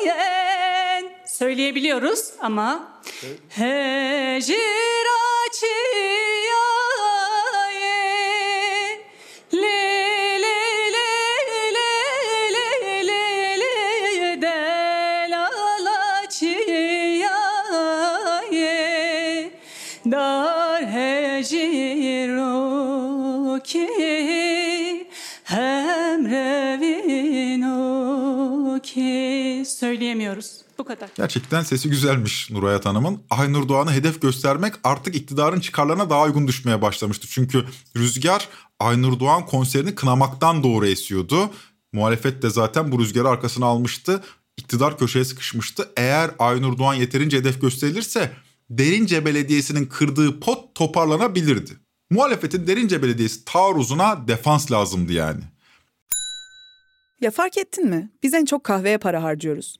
again 0.00 1.10
Söyleyebiliyoruz 1.26 2.32
ama 2.40 3.00
Hecir 3.48 4.20
açıyor 4.40 4.99
kadar. 30.94 31.10
Gerçekten 31.16 31.62
sesi 31.62 31.90
güzelmiş 31.90 32.50
Nurhayat 32.50 32.86
Hanım'ın. 32.86 33.22
Aynur 33.30 33.68
Doğan'ı 33.68 33.92
hedef 33.92 34.22
göstermek 34.22 34.74
artık 34.84 35.14
iktidarın 35.16 35.60
çıkarlarına 35.60 36.10
daha 36.10 36.24
uygun 36.24 36.48
düşmeye 36.48 36.82
başlamıştı. 36.82 37.26
Çünkü 37.30 37.64
rüzgar 37.96 38.48
Aynur 38.80 39.20
Doğan 39.20 39.46
konserini 39.46 39.94
kınamaktan 39.94 40.62
doğru 40.62 40.86
esiyordu. 40.86 41.50
Muhalefet 41.92 42.42
de 42.42 42.50
zaten 42.50 42.92
bu 42.92 42.98
rüzgarı 42.98 43.28
arkasına 43.28 43.66
almıştı. 43.66 44.22
İktidar 44.56 44.98
köşeye 44.98 45.24
sıkışmıştı. 45.24 45.88
Eğer 45.96 46.30
Aynur 46.38 46.78
Doğan 46.78 46.94
yeterince 46.94 47.36
hedef 47.38 47.60
gösterilirse 47.60 48.32
Derince 48.70 49.24
Belediyesi'nin 49.24 49.86
kırdığı 49.86 50.40
pot 50.40 50.74
toparlanabilirdi. 50.74 51.70
Muhalefetin 52.10 52.66
Derince 52.66 53.02
Belediyesi 53.02 53.44
taarruzuna 53.44 54.28
defans 54.28 54.72
lazımdı 54.72 55.12
yani. 55.12 55.40
Ya 57.20 57.30
fark 57.30 57.58
ettin 57.58 57.88
mi? 57.88 58.10
Biz 58.22 58.34
en 58.34 58.44
çok 58.44 58.64
kahveye 58.64 58.98
para 58.98 59.22
harcıyoruz. 59.22 59.79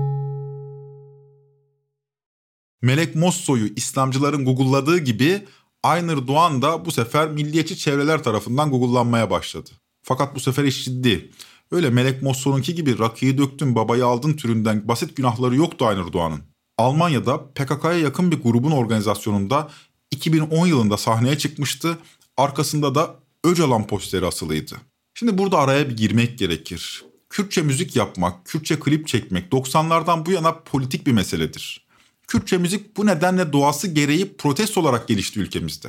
Melek 2.81 3.15
Mosso'yu 3.15 3.69
İslamcıların 3.75 4.45
Google'ladığı 4.45 4.97
gibi 4.97 5.45
Aynur 5.83 6.27
Doğan 6.27 6.61
da 6.61 6.85
bu 6.85 6.91
sefer 6.91 7.29
milliyetçi 7.29 7.77
çevreler 7.77 8.23
tarafından 8.23 8.71
Google'lanmaya 8.71 9.29
başladı. 9.29 9.69
Fakat 10.03 10.35
bu 10.35 10.39
sefer 10.39 10.63
iş 10.63 10.85
ciddi. 10.85 11.31
Öyle 11.71 11.89
Melek 11.89 12.21
Mosso'nunki 12.21 12.75
gibi 12.75 12.99
rakıyı 12.99 13.37
döktün 13.37 13.75
babayı 13.75 14.05
aldın 14.05 14.33
türünden 14.33 14.87
basit 14.87 15.15
günahları 15.15 15.55
yoktu 15.55 15.85
Aynur 15.85 16.13
Doğan'ın. 16.13 16.41
Almanya'da 16.77 17.45
PKK'ya 17.53 17.97
yakın 17.97 18.31
bir 18.31 18.41
grubun 18.41 18.71
organizasyonunda 18.71 19.69
2010 20.11 20.67
yılında 20.67 20.97
sahneye 20.97 21.37
çıkmıştı. 21.37 21.97
Arkasında 22.37 22.95
da 22.95 23.15
Öcalan 23.43 23.87
posteri 23.87 24.25
asılıydı. 24.25 24.75
Şimdi 25.13 25.37
burada 25.37 25.57
araya 25.57 25.89
bir 25.89 25.97
girmek 25.97 26.37
gerekir. 26.39 27.05
Kürtçe 27.29 27.61
müzik 27.61 27.95
yapmak, 27.95 28.45
Kürtçe 28.45 28.79
klip 28.79 29.07
çekmek 29.07 29.51
90'lardan 29.51 30.25
bu 30.25 30.31
yana 30.31 30.59
politik 30.59 31.07
bir 31.07 31.11
meseledir. 31.11 31.90
Kürtçe 32.31 32.57
müzik 32.57 32.97
bu 32.97 33.05
nedenle 33.05 33.53
doğası 33.53 33.87
gereği 33.87 34.37
protest 34.37 34.77
olarak 34.77 35.07
gelişti 35.07 35.39
ülkemizde. 35.39 35.87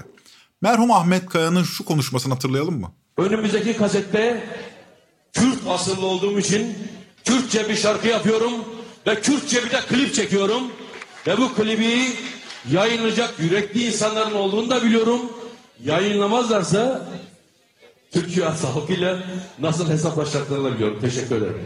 Merhum 0.60 0.90
Ahmet 0.90 1.26
Kaya'nın 1.28 1.62
şu 1.62 1.84
konuşmasını 1.84 2.34
hatırlayalım 2.34 2.80
mı? 2.80 2.92
Önümüzdeki 3.16 3.76
kasette 3.76 4.44
Kürt 5.32 5.58
asıllı 5.68 6.06
olduğum 6.06 6.38
için 6.38 6.78
Kürtçe 7.24 7.68
bir 7.68 7.76
şarkı 7.76 8.08
yapıyorum 8.08 8.52
ve 9.06 9.20
Kürtçe 9.20 9.64
bir 9.64 9.70
de 9.70 9.80
klip 9.80 10.14
çekiyorum. 10.14 10.62
Ve 11.26 11.38
bu 11.38 11.54
klibi 11.54 11.98
yayınlayacak 12.70 13.34
yürekli 13.38 13.86
insanların 13.86 14.34
olduğunu 14.34 14.70
da 14.70 14.82
biliyorum. 14.82 15.20
Yayınlamazlarsa 15.84 17.08
Türkiye 18.12 18.46
halkıyla 18.46 19.18
nasıl 19.58 19.88
hesaplaşacaklarını 19.90 20.74
biliyorum. 20.74 20.98
Teşekkür 21.00 21.36
ederim. 21.36 21.60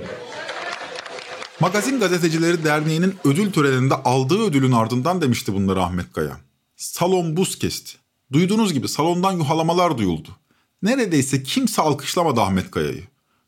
Magazin 1.60 2.00
Gazetecileri 2.00 2.64
Derneği'nin 2.64 3.14
ödül 3.24 3.52
töreninde 3.52 3.94
aldığı 3.94 4.42
ödülün 4.42 4.72
ardından 4.72 5.20
demişti 5.20 5.54
bunları 5.54 5.82
Ahmet 5.82 6.12
Kaya. 6.12 6.40
Salon 6.76 7.36
buz 7.36 7.58
kesti. 7.58 7.92
Duyduğunuz 8.32 8.72
gibi 8.72 8.88
salondan 8.88 9.32
yuhalamalar 9.32 9.98
duyuldu. 9.98 10.28
Neredeyse 10.82 11.42
kimse 11.42 11.82
alkışlamadı 11.82 12.40
Ahmet 12.40 12.70
Kaya'yı. 12.70 13.04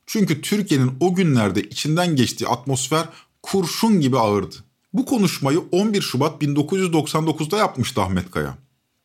Çünkü 0.06 0.40
Türkiye'nin 0.40 0.92
o 1.00 1.14
günlerde 1.14 1.62
içinden 1.62 2.16
geçtiği 2.16 2.48
atmosfer 2.48 3.04
kurşun 3.42 4.00
gibi 4.00 4.18
ağırdı. 4.18 4.56
Bu 4.92 5.06
konuşmayı 5.06 5.62
11 5.72 6.02
Şubat 6.02 6.42
1999'da 6.42 7.58
yapmıştı 7.58 8.02
Ahmet 8.02 8.30
Kaya. 8.30 8.58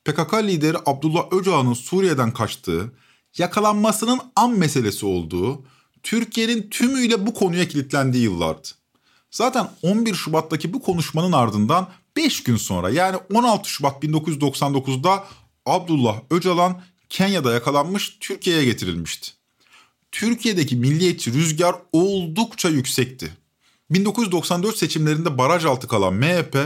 PKK 0.05 0.33
lideri 0.33 0.77
Abdullah 0.85 1.25
Öcalan'ın 1.31 1.73
Suriye'den 1.73 2.31
kaçtığı, 2.31 2.91
yakalanmasının 3.37 4.19
an 4.35 4.51
meselesi 4.59 5.05
olduğu, 5.05 5.63
Türkiye'nin 6.03 6.69
tümüyle 6.69 7.27
bu 7.27 7.33
konuya 7.33 7.67
kilitlendiği 7.67 8.23
yıllardı. 8.23 8.82
Zaten 9.33 9.69
11 9.81 10.13
Şubat'taki 10.13 10.73
bu 10.73 10.81
konuşmanın 10.81 11.31
ardından 11.31 11.87
5 12.15 12.43
gün 12.43 12.57
sonra 12.57 12.89
yani 12.89 13.17
16 13.33 13.69
Şubat 13.69 14.03
1999'da 14.03 15.27
Abdullah 15.65 16.19
Öcalan 16.31 16.81
Kenya'da 17.09 17.53
yakalanmış 17.53 18.17
Türkiye'ye 18.19 18.65
getirilmişti. 18.65 19.31
Türkiye'deki 20.11 20.75
milliyetçi 20.75 21.33
rüzgar 21.33 21.75
oldukça 21.91 22.69
yüksekti. 22.69 23.37
1994 23.91 24.77
seçimlerinde 24.77 25.37
baraj 25.37 25.65
altı 25.65 25.87
kalan 25.87 26.13
MHP, 26.13 26.57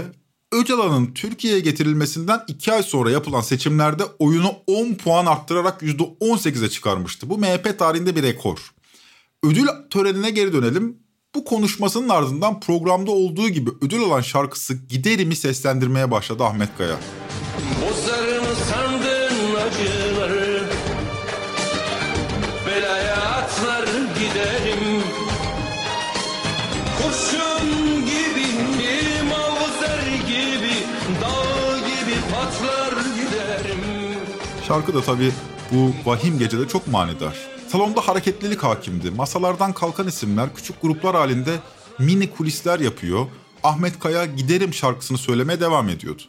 Öcalan'ın 0.52 1.14
Türkiye'ye 1.14 1.60
getirilmesinden 1.60 2.44
2 2.48 2.74
ay 2.74 2.84
sonra 2.84 3.12
yapılan 3.12 3.42
seçimlerde 3.42 4.04
oyunu 4.20 4.56
10 4.68 4.94
puan 4.94 5.26
arttırarak 5.26 5.82
%18'e 5.82 6.70
çıkarmıştı. 6.70 7.30
Bu 7.30 7.38
MHP 7.38 7.80
tarihinde 7.80 8.16
bir 8.16 8.24
rekor. 8.24 8.74
Ödül 9.44 9.68
törenine 9.90 10.30
geri 10.30 10.54
dönelim. 10.54 11.07
Bu 11.36 11.46
konuşmasının 11.46 12.10
ardından 12.10 12.60
programda 12.60 13.12
olduğu 13.12 13.50
gibi 13.50 13.70
ödül 13.82 14.02
alan 14.02 14.22
şarkısı 14.22 14.74
Giderimi 14.74 15.36
seslendirmeye 15.36 16.12
başladı 16.12 16.44
Ahmet 16.44 16.70
Kaya. 16.78 16.96
Bozar 17.82 18.40
mı 18.40 18.56
sandın 18.70 19.56
acıları 19.56 20.64
Belaya 22.68 23.16
atlar 23.16 23.84
giderim 24.20 25.02
Kurşun 26.98 27.70
gibi 28.06 28.48
bir 28.80 29.22
mavzer 29.30 30.08
gibi 30.28 30.74
Dağ 31.22 31.78
gibi 31.78 32.16
patlar 32.32 32.94
giderim 33.16 33.84
Şarkı 34.68 34.94
da 34.94 35.02
tabii 35.02 35.32
bu 35.72 35.92
vahim 36.10 36.40
gecede 36.40 36.68
çok 36.68 36.88
manidar. 36.88 37.57
Salonda 37.68 38.02
hareketlilik 38.02 38.64
hakimdi. 38.64 39.12
Masalardan 39.12 39.74
kalkan 39.74 40.08
isimler 40.08 40.56
küçük 40.56 40.82
gruplar 40.82 41.16
halinde 41.16 41.60
mini 42.00 42.32
kulisler 42.32 42.80
yapıyor. 42.80 43.28
Ahmet 43.64 44.00
Kaya 44.00 44.26
Giderim 44.26 44.74
şarkısını 44.74 45.18
söylemeye 45.18 45.60
devam 45.60 45.90
ediyordu. 45.90 46.22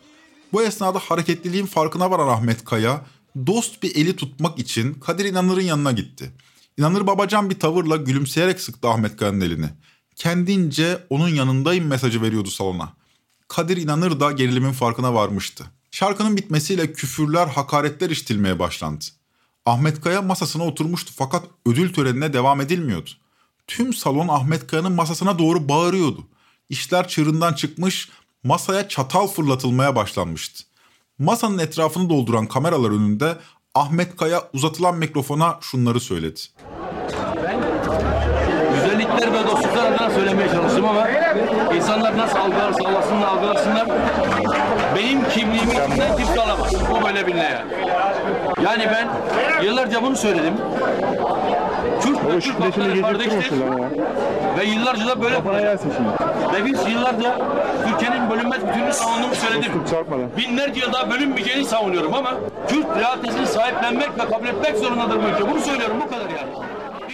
Bu 0.53 0.63
esnada 0.63 0.99
hareketliliğin 0.99 1.67
farkına 1.67 2.11
varan 2.11 2.29
Ahmet 2.29 2.65
Kaya 2.65 3.07
dost 3.47 3.83
bir 3.83 3.97
eli 3.97 4.17
tutmak 4.17 4.59
için 4.59 4.95
Kadir 4.95 5.25
İnanır'ın 5.25 5.61
yanına 5.61 5.93
gitti. 5.93 6.33
İnanır 6.79 7.07
babacan 7.07 7.51
bir 7.51 7.61
tavırla 7.61 7.97
gülümseyerek 7.97 8.61
sıktı 8.61 8.89
Ahmet 8.89 9.17
Kaya'nın 9.17 9.41
elini. 9.41 9.71
Kendince 10.17 11.07
onun 11.11 11.29
yanındayım 11.29 11.87
mesajı 11.87 12.23
veriyordu 12.23 12.51
salona. 12.51 12.93
Kadir 13.49 13.77
İnanır 13.77 14.21
da 14.21 14.33
gerilimin 14.33 14.73
farkına 14.73 15.15
varmıştı. 15.15 15.65
Şarkının 15.91 16.37
bitmesiyle 16.37 16.93
küfürler, 16.93 17.47
hakaretler 17.47 18.11
işitilmeye 18.11 18.59
başlandı. 18.59 19.05
Ahmet 19.69 20.01
Kaya 20.01 20.23
masasına 20.23 20.65
oturmuştu 20.65 21.13
fakat 21.17 21.45
ödül 21.67 21.93
törenine 21.93 22.33
devam 22.33 22.61
edilmiyordu. 22.61 23.11
Tüm 23.67 23.95
salon 23.95 24.29
Ahmet 24.29 24.67
Kaya'nın 24.67 24.93
masasına 24.93 25.39
doğru 25.39 25.69
bağırıyordu. 25.69 26.27
İşler 26.69 27.09
çığırından 27.09 27.53
çıkmış, 27.53 28.09
masaya 28.45 28.89
çatal 28.89 29.27
fırlatılmaya 29.27 29.97
başlanmıştı. 29.97 30.65
Masanın 31.19 31.59
etrafını 31.59 32.11
dolduran 32.11 32.47
kameralar 32.47 32.91
önünde 32.91 33.37
Ahmet 33.75 34.17
Kaya 34.17 34.43
uzatılan 34.53 34.97
mikrofona 34.97 35.59
şunları 35.61 36.01
söyledi. 36.01 36.41
Güzellikler 38.75 39.33
ve 39.33 39.47
dostluklar 39.47 39.93
adına 39.93 40.11
söylemeye 40.11 40.51
çalıştım 40.51 40.85
ama 40.85 41.09
insanlar 41.77 42.17
nasıl 42.17 42.39
algılarsa 42.39 42.85
algılasınlar, 42.85 43.29
algılasınlar. 43.29 43.89
Benim 44.97 45.29
kimliğimi 45.29 45.73
kimden 45.73 46.17
kimse 46.17 46.41
alamaz. 46.41 46.73
Böyle 47.29 47.41
biline 47.41 47.51
yani. 48.65 48.89
Ben 48.93 49.65
yıllarca 49.65 50.03
bunu 50.03 50.17
söyledim. 50.17 50.55
Kürt 52.03 52.61
ve 52.61 52.65
halkları 52.65 53.03
kardeştir. 53.03 53.53
Ve 54.59 54.65
yıllarca 54.65 55.07
da 55.07 55.23
böyle 55.23 55.37
Ve 56.55 56.67
biz 56.67 56.93
yıllarca 56.93 57.39
Türkiye'nin 57.89 58.31
bölünmez 58.31 58.69
bütününü 58.69 58.93
savunduğumu 58.93 59.35
söyledim. 59.35 59.73
Binlerce 60.37 60.81
yılda 60.81 61.11
bölünmeyeceğini 61.11 61.65
savunuyorum 61.65 62.15
ama 62.15 62.35
Kürt 62.69 62.87
realitesini 62.97 63.47
sahiplenmek 63.47 64.19
ve 64.19 64.31
kabul 64.31 64.47
etmek 64.47 64.77
zorundadır 64.77 65.17
bu 65.17 65.29
ülke. 65.29 65.51
Bunu 65.51 65.61
söylüyorum 65.61 65.97
bu 66.01 66.11
kadar 66.11 66.31
yani. 66.31 66.53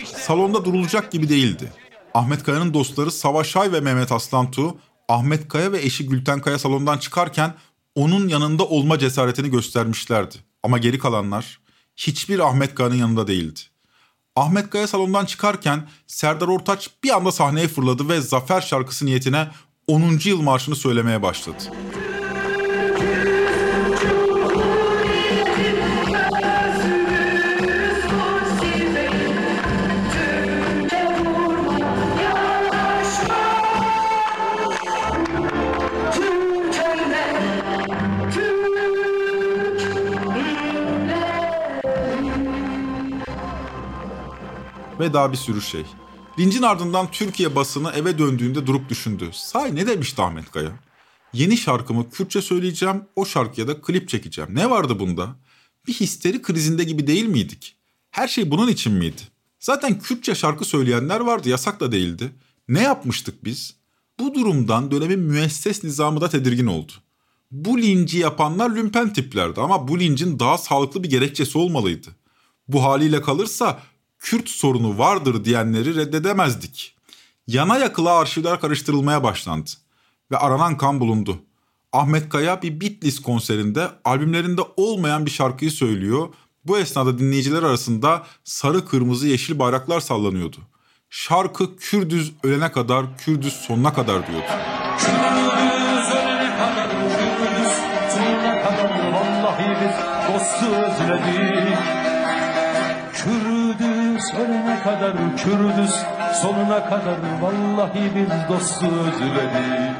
Salonda 0.04 0.64
durulacak 0.64 1.12
gibi 1.12 1.28
değildi. 1.28 1.72
Ahmet 2.14 2.42
Kaya'nın 2.42 2.74
dostları 2.74 3.10
Savaş 3.10 3.56
Ay 3.56 3.72
ve 3.72 3.80
Mehmet 3.80 4.12
Aslantu, 4.12 4.76
Ahmet 5.08 5.48
Kaya 5.48 5.72
ve 5.72 5.78
eşi 5.78 6.08
Gülten 6.08 6.40
Kaya 6.40 6.58
salondan 6.58 6.98
çıkarken 6.98 7.50
onun 7.94 8.28
yanında 8.28 8.64
olma 8.64 8.98
cesaretini 8.98 9.50
göstermişlerdi. 9.50 10.34
Ama 10.62 10.78
geri 10.78 10.98
kalanlar 10.98 11.60
hiçbir 11.96 12.38
Ahmet 12.38 12.74
Kaya'nın 12.74 12.94
yanında 12.94 13.26
değildi. 13.26 13.60
Ahmet 14.36 14.70
Kaya 14.70 14.86
salondan 14.86 15.24
çıkarken 15.24 15.88
Serdar 16.06 16.48
Ortaç 16.48 16.90
bir 17.04 17.16
anda 17.16 17.32
sahneye 17.32 17.68
fırladı 17.68 18.08
ve 18.08 18.20
Zafer 18.20 18.60
şarkısı 18.60 19.06
niyetine 19.06 19.48
10. 19.86 20.20
yıl 20.24 20.40
marşını 20.40 20.76
söylemeye 20.76 21.22
başladı. 21.22 21.62
Ve 45.00 45.12
daha 45.12 45.32
bir 45.32 45.36
sürü 45.36 45.62
şey. 45.62 45.84
Lincin 46.38 46.62
ardından 46.62 47.10
Türkiye 47.10 47.56
basını 47.56 47.90
eve 47.90 48.18
döndüğünde 48.18 48.66
durup 48.66 48.88
düşündü. 48.88 49.28
Say 49.32 49.74
ne 49.74 49.86
demişti 49.86 50.22
Ahmet 50.22 50.50
Kaya? 50.50 50.72
Yeni 51.32 51.56
şarkımı 51.56 52.10
Kürtçe 52.10 52.42
söyleyeceğim, 52.42 53.04
o 53.16 53.24
şarkıya 53.24 53.68
da 53.68 53.80
klip 53.80 54.08
çekeceğim. 54.08 54.54
Ne 54.54 54.70
vardı 54.70 54.98
bunda? 54.98 55.36
Bir 55.86 55.92
histeri 55.92 56.42
krizinde 56.42 56.84
gibi 56.84 57.06
değil 57.06 57.24
miydik? 57.24 57.76
Her 58.10 58.28
şey 58.28 58.50
bunun 58.50 58.68
için 58.68 58.92
miydi? 58.92 59.22
Zaten 59.60 59.98
Kürtçe 59.98 60.34
şarkı 60.34 60.64
söyleyenler 60.64 61.20
vardı, 61.20 61.48
yasak 61.48 61.80
da 61.80 61.92
değildi. 61.92 62.32
Ne 62.68 62.82
yapmıştık 62.82 63.44
biz? 63.44 63.74
Bu 64.20 64.34
durumdan 64.34 64.90
dönemin 64.90 65.20
müesses 65.20 65.84
nizamı 65.84 66.20
da 66.20 66.28
tedirgin 66.28 66.66
oldu. 66.66 66.92
Bu 67.50 67.82
linci 67.82 68.18
yapanlar 68.18 68.76
lümpen 68.76 69.12
tiplerdi 69.12 69.60
ama 69.60 69.88
bu 69.88 70.00
lincin 70.00 70.38
daha 70.38 70.58
sağlıklı 70.58 71.02
bir 71.02 71.10
gerekçesi 71.10 71.58
olmalıydı. 71.58 72.08
Bu 72.68 72.84
haliyle 72.84 73.22
kalırsa 73.22 73.82
Kürt 74.24 74.48
sorunu 74.48 74.98
vardır 74.98 75.44
diyenleri 75.44 75.96
reddedemezdik. 75.96 76.96
Yana 77.46 77.78
yakıla 77.78 78.18
arşivler 78.18 78.60
karıştırılmaya 78.60 79.22
başlandı 79.22 79.70
ve 80.30 80.36
aranan 80.36 80.76
kan 80.76 81.00
bulundu. 81.00 81.38
Ahmet 81.92 82.28
Kaya 82.28 82.62
bir 82.62 82.80
Bitlis 82.80 83.22
konserinde 83.22 83.88
albümlerinde 84.04 84.62
olmayan 84.76 85.26
bir 85.26 85.30
şarkıyı 85.30 85.70
söylüyor. 85.70 86.28
Bu 86.64 86.78
esnada 86.78 87.18
dinleyiciler 87.18 87.62
arasında 87.62 88.26
sarı 88.44 88.86
kırmızı 88.86 89.26
yeşil 89.26 89.58
bayraklar 89.58 90.00
sallanıyordu. 90.00 90.56
Şarkı 91.10 91.76
Kürdüz 91.76 92.32
ölene 92.42 92.72
kadar, 92.72 93.18
Kürdüz 93.18 93.52
sonuna 93.52 93.94
kadar 93.94 94.26
diyordu. 94.26 94.46
Kürdüz 94.98 96.14
ölene 96.14 96.56
kadar, 96.56 96.90
Kürdüz 96.90 97.72
sonuna 98.14 98.62
kadar 98.62 99.12
vallahi 99.12 99.76
biz 99.80 100.34
dostu 100.34 100.66
özledik. 100.66 101.53
Ölene 104.32 104.82
kadar, 104.82 105.36
Kürdüz 105.36 105.94
sonuna 106.42 106.88
kadar 106.88 107.18
vallahi 107.42 108.12
biz 108.14 108.56
dostu 108.56 108.86
özledik. 108.86 109.96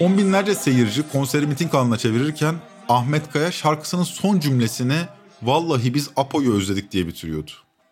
On 0.00 0.18
binlerce 0.18 0.54
seyirci 0.54 1.02
konseri 1.12 1.46
miting 1.46 1.74
alanına 1.74 1.96
çevirirken 1.96 2.54
Ahmet 2.88 3.32
Kaya 3.32 3.52
şarkısının 3.52 4.02
son 4.02 4.40
cümlesini 4.40 4.98
vallahi 5.42 5.94
biz 5.94 6.10
Apo'yu 6.16 6.54
özledik 6.54 6.92
diye 6.92 7.06
bitiriyordu. 7.06 7.50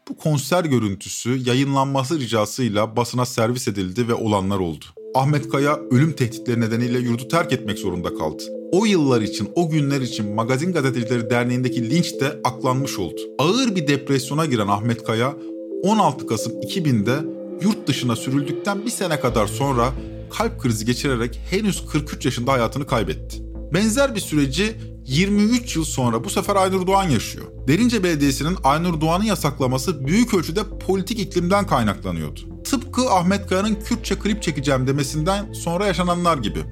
Bu 0.08 0.16
konser 0.16 0.64
görüntüsü 0.64 1.48
yayınlanması 1.48 2.20
ricasıyla 2.20 2.96
basına 2.96 3.26
servis 3.26 3.68
edildi 3.68 4.08
ve 4.08 4.14
olanlar 4.14 4.58
oldu. 4.58 4.84
Ahmet 5.14 5.48
Kaya 5.48 5.78
ölüm 5.90 6.12
tehditleri 6.12 6.60
nedeniyle 6.60 6.98
yurdu 6.98 7.28
terk 7.28 7.52
etmek 7.52 7.78
zorunda 7.78 8.14
kaldı. 8.14 8.55
O 8.76 8.84
yıllar 8.84 9.20
için, 9.20 9.48
o 9.54 9.68
günler 9.68 10.00
için 10.00 10.34
Magazin 10.34 10.72
Gazetecileri 10.72 11.30
Derneği'ndeki 11.30 11.90
linç 11.90 12.20
de 12.20 12.40
aklanmış 12.44 12.98
oldu. 12.98 13.20
Ağır 13.38 13.76
bir 13.76 13.88
depresyona 13.88 14.46
giren 14.46 14.68
Ahmet 14.68 15.04
Kaya 15.04 15.34
16 15.82 16.26
Kasım 16.26 16.52
2000'de 16.52 17.16
yurt 17.62 17.88
dışına 17.88 18.16
sürüldükten 18.16 18.84
bir 18.84 18.90
sene 18.90 19.20
kadar 19.20 19.46
sonra 19.46 19.92
kalp 20.38 20.60
krizi 20.60 20.84
geçirerek 20.84 21.40
henüz 21.50 21.86
43 21.86 22.24
yaşında 22.24 22.52
hayatını 22.52 22.86
kaybetti. 22.86 23.42
Benzer 23.74 24.14
bir 24.14 24.20
süreci 24.20 24.76
23 25.06 25.76
yıl 25.76 25.84
sonra 25.84 26.24
bu 26.24 26.30
sefer 26.30 26.56
Aynur 26.56 26.86
Doğan 26.86 27.10
yaşıyor. 27.10 27.44
Derince 27.68 28.04
Belediyesi'nin 28.04 28.56
Aynur 28.64 29.00
Doğan'ı 29.00 29.26
yasaklaması 29.26 30.06
büyük 30.06 30.34
ölçüde 30.34 30.60
politik 30.86 31.20
iklimden 31.20 31.66
kaynaklanıyordu. 31.66 32.40
Tıpkı 32.64 33.10
Ahmet 33.10 33.46
Kaya'nın 33.46 33.74
Kürtçe 33.74 34.14
klip 34.14 34.42
çekeceğim 34.42 34.86
demesinden 34.86 35.52
sonra 35.52 35.86
yaşananlar 35.86 36.38
gibi. 36.38 36.64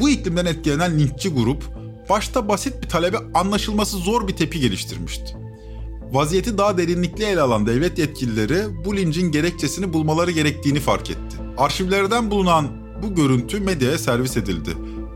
Bu 0.00 0.10
iklimden 0.10 0.46
etkilenen 0.46 0.98
linççi 0.98 1.28
grup 1.28 1.64
başta 2.08 2.48
basit 2.48 2.82
bir 2.82 2.88
talebe 2.88 3.16
anlaşılması 3.34 3.96
zor 3.96 4.28
bir 4.28 4.36
tepki 4.36 4.60
geliştirmişti. 4.60 5.36
Vaziyeti 6.12 6.58
daha 6.58 6.78
derinlikli 6.78 7.24
ele 7.24 7.40
alan 7.40 7.66
devlet 7.66 7.98
yetkilileri 7.98 8.84
bu 8.84 8.96
lincin 8.96 9.32
gerekçesini 9.32 9.92
bulmaları 9.92 10.30
gerektiğini 10.30 10.80
fark 10.80 11.10
etti. 11.10 11.36
Arşivlerden 11.58 12.30
bulunan 12.30 12.68
bu 13.02 13.14
görüntü 13.14 13.60
medyaya 13.60 13.98
servis 13.98 14.36
edildi. 14.36 14.70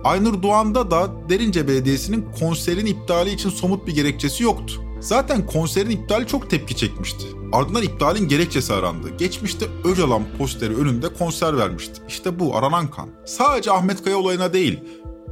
Aynur 0.04 0.42
Doğan'da 0.42 0.90
da 0.90 1.10
Derince 1.28 1.68
Belediyesi'nin 1.68 2.24
konserin 2.40 2.86
iptali 2.86 3.30
için 3.30 3.50
somut 3.50 3.86
bir 3.86 3.94
gerekçesi 3.94 4.42
yoktu. 4.42 4.74
Zaten 5.00 5.46
konserin 5.46 5.90
iptali 5.90 6.26
çok 6.26 6.50
tepki 6.50 6.76
çekmişti. 6.76 7.26
Ardından 7.56 7.82
iptalin 7.82 8.28
gerekçesi 8.28 8.74
arandı. 8.74 9.08
Geçmişte 9.18 9.66
Öcalan 9.84 10.22
posteri 10.38 10.76
önünde 10.76 11.12
konser 11.12 11.56
vermişti. 11.56 12.02
İşte 12.08 12.38
bu 12.38 12.56
aranan 12.56 12.90
kan. 12.90 13.08
Sadece 13.24 13.72
Ahmet 13.72 14.04
Kaya 14.04 14.16
olayına 14.16 14.52
değil, 14.52 14.80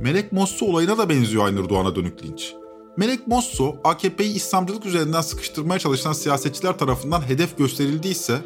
Melek 0.00 0.32
Mosso 0.32 0.66
olayına 0.66 0.98
da 0.98 1.08
benziyor 1.08 1.46
Aynur 1.46 1.68
Doğan'a 1.68 1.96
dönük 1.96 2.24
linç. 2.24 2.54
Melek 2.96 3.26
Mosso, 3.26 3.76
AKP'yi 3.84 4.34
İslamcılık 4.34 4.86
üzerinden 4.86 5.20
sıkıştırmaya 5.20 5.78
çalışan 5.78 6.12
siyasetçiler 6.12 6.78
tarafından 6.78 7.28
hedef 7.28 7.58
gösterildiyse, 7.58 8.38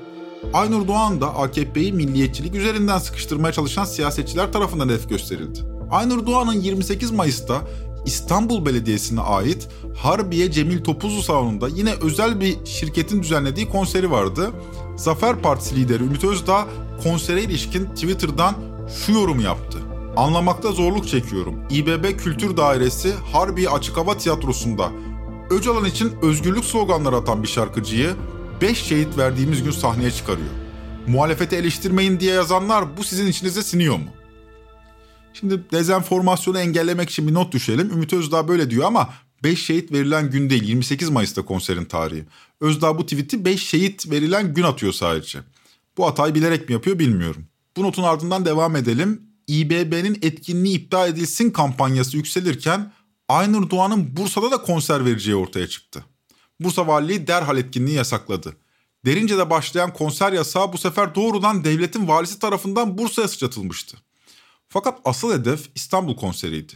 Aynur 0.55 0.89
Doğan 0.89 1.21
da 1.21 1.35
AKP'yi 1.35 1.93
milliyetçilik 1.93 2.55
üzerinden 2.55 2.99
sıkıştırmaya 2.99 3.53
çalışan 3.53 3.85
siyasetçiler 3.85 4.53
tarafından 4.53 4.89
hedef 4.89 5.09
gösterildi. 5.09 5.61
Aynur 5.91 6.27
Doğan'ın 6.27 6.61
28 6.61 7.11
Mayıs'ta 7.11 7.61
İstanbul 8.07 8.67
Belediyesi'ne 8.67 9.21
ait 9.21 9.69
Harbiye 9.97 10.51
Cemil 10.51 10.85
Topuzlu 10.85 11.23
salonunda 11.23 11.69
yine 11.69 11.93
özel 12.03 12.41
bir 12.41 12.57
şirketin 12.65 13.23
düzenlediği 13.23 13.69
konseri 13.69 14.11
vardı. 14.11 14.51
Zafer 14.97 15.43
Partisi 15.43 15.77
lideri 15.77 16.03
Ümit 16.03 16.25
Özdağ 16.25 16.67
konsere 17.03 17.43
ilişkin 17.43 17.85
Twitter'dan 17.87 18.55
şu 19.05 19.13
yorumu 19.13 19.43
yaptı. 19.43 19.79
Anlamakta 20.17 20.73
zorluk 20.73 21.09
çekiyorum. 21.09 21.55
İBB 21.71 22.19
Kültür 22.19 22.57
Dairesi 22.57 23.15
Harbiye 23.33 23.69
Açık 23.69 23.97
Hava 23.97 24.19
Tiyatrosu'nda 24.19 24.91
Öcalan 25.51 25.85
için 25.85 26.13
özgürlük 26.23 26.65
sloganları 26.65 27.17
atan 27.17 27.43
bir 27.43 27.49
şarkıcıyı 27.49 28.15
5 28.61 28.79
şehit 28.83 29.19
verdiğimiz 29.19 29.63
gün 29.63 29.71
sahneye 29.71 30.11
çıkarıyor. 30.11 30.49
Muhalefeti 31.07 31.57
eleştirmeyin 31.57 32.21
diye 32.21 32.35
yazanlar 32.35 32.97
bu 32.97 33.05
sizin 33.05 33.27
içinize 33.27 33.63
siniyor 33.63 33.97
mu? 33.97 34.05
Şimdi 35.41 35.71
dezenformasyonu 35.73 36.59
engellemek 36.59 37.11
için 37.11 37.29
bir 37.29 37.35
not 37.35 37.53
düşelim. 37.53 37.91
Ümit 37.91 38.13
Özdağ 38.13 38.49
böyle 38.49 38.71
diyor 38.71 38.87
ama 38.87 39.15
5 39.45 39.65
şehit 39.65 39.93
verilen 39.93 40.31
gün 40.31 40.51
değil 40.51 40.63
28 40.63 41.11
Mayıs'ta 41.11 41.45
konserin 41.45 41.85
tarihi. 41.85 42.25
Özdağ 42.61 42.99
bu 42.99 43.03
tweet'i 43.03 43.45
5 43.45 43.67
şehit 43.67 44.11
verilen 44.11 44.55
gün 44.55 44.63
atıyor 44.63 44.93
sadece. 44.93 45.39
Bu 45.97 46.07
hatayı 46.07 46.35
bilerek 46.35 46.69
mi 46.69 46.73
yapıyor 46.73 46.99
bilmiyorum. 46.99 47.45
Bu 47.77 47.83
notun 47.83 48.03
ardından 48.03 48.45
devam 48.45 48.77
edelim. 48.77 49.23
İBB'nin 49.49 50.19
etkinliği 50.23 50.79
iptal 50.79 51.09
edilsin 51.09 51.51
kampanyası 51.51 52.17
yükselirken 52.17 52.93
Aynur 53.29 53.71
Doğan'ın 53.71 54.17
Bursa'da 54.17 54.51
da 54.51 54.63
konser 54.63 55.05
vereceği 55.05 55.37
ortaya 55.37 55.69
çıktı. 55.69 56.05
Bursa 56.61 56.87
Valiliği 56.87 57.27
derhal 57.27 57.59
etkinliği 57.59 57.97
yasakladı. 57.97 58.57
Derince'de 59.07 59.51
başlayan 59.51 59.93
konser 59.93 60.33
yasağı 60.33 60.73
bu 60.73 60.79
sefer 60.79 61.15
doğrudan 61.15 61.65
devletin 61.65 62.09
valisi 62.09 62.39
tarafından 62.39 62.99
Bursa'ya 62.99 63.29
sıçratılmıştı. 63.29 63.99
Fakat 64.69 65.01
asıl 65.05 65.33
hedef 65.33 65.71
İstanbul 65.75 66.17
konseriydi. 66.17 66.73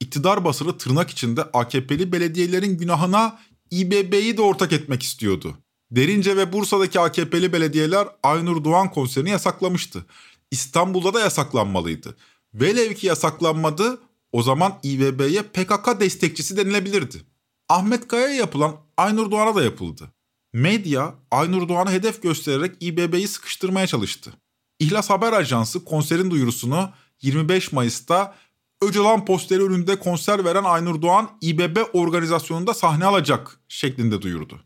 İktidar 0.00 0.44
basını 0.44 0.78
tırnak 0.78 1.10
içinde 1.10 1.42
AKP'li 1.42 2.12
belediyelerin 2.12 2.78
günahına 2.78 3.38
İBB'yi 3.70 4.36
de 4.36 4.42
ortak 4.42 4.72
etmek 4.72 5.02
istiyordu. 5.02 5.54
Derince 5.90 6.36
ve 6.36 6.52
Bursa'daki 6.52 7.00
AKP'li 7.00 7.52
belediyeler 7.52 8.08
Aynur 8.22 8.64
Doğan 8.64 8.90
konserini 8.90 9.30
yasaklamıştı. 9.30 10.06
İstanbul'da 10.50 11.14
da 11.14 11.20
yasaklanmalıydı. 11.20 12.16
Velev 12.54 12.94
ki 12.94 13.06
yasaklanmadı 13.06 14.00
o 14.32 14.42
zaman 14.42 14.78
İBB'ye 14.82 15.42
PKK 15.42 16.00
destekçisi 16.00 16.56
denilebilirdi. 16.56 17.22
Ahmet 17.68 18.08
Kaya'ya 18.08 18.34
yapılan 18.34 18.76
Aynur 18.96 19.30
Doğan'a 19.30 19.54
da 19.54 19.62
yapıldı. 19.62 20.12
Medya 20.52 21.14
Aynur 21.30 21.68
Doğan'a 21.68 21.92
hedef 21.92 22.22
göstererek 22.22 22.76
İBB'yi 22.80 23.28
sıkıştırmaya 23.28 23.86
çalıştı. 23.86 24.32
İhlas 24.78 25.10
Haber 25.10 25.32
Ajansı 25.32 25.84
konserin 25.84 26.30
duyurusunu 26.30 26.90
25 27.22 27.72
Mayıs'ta 27.72 28.34
Öcalan 28.82 29.24
posteri 29.24 29.62
önünde 29.62 29.98
konser 29.98 30.44
veren 30.44 30.64
Aynur 30.64 31.02
Doğan 31.02 31.30
İBB 31.40 31.76
organizasyonunda 31.92 32.74
sahne 32.74 33.04
alacak 33.04 33.60
şeklinde 33.68 34.22
duyurdu. 34.22 34.60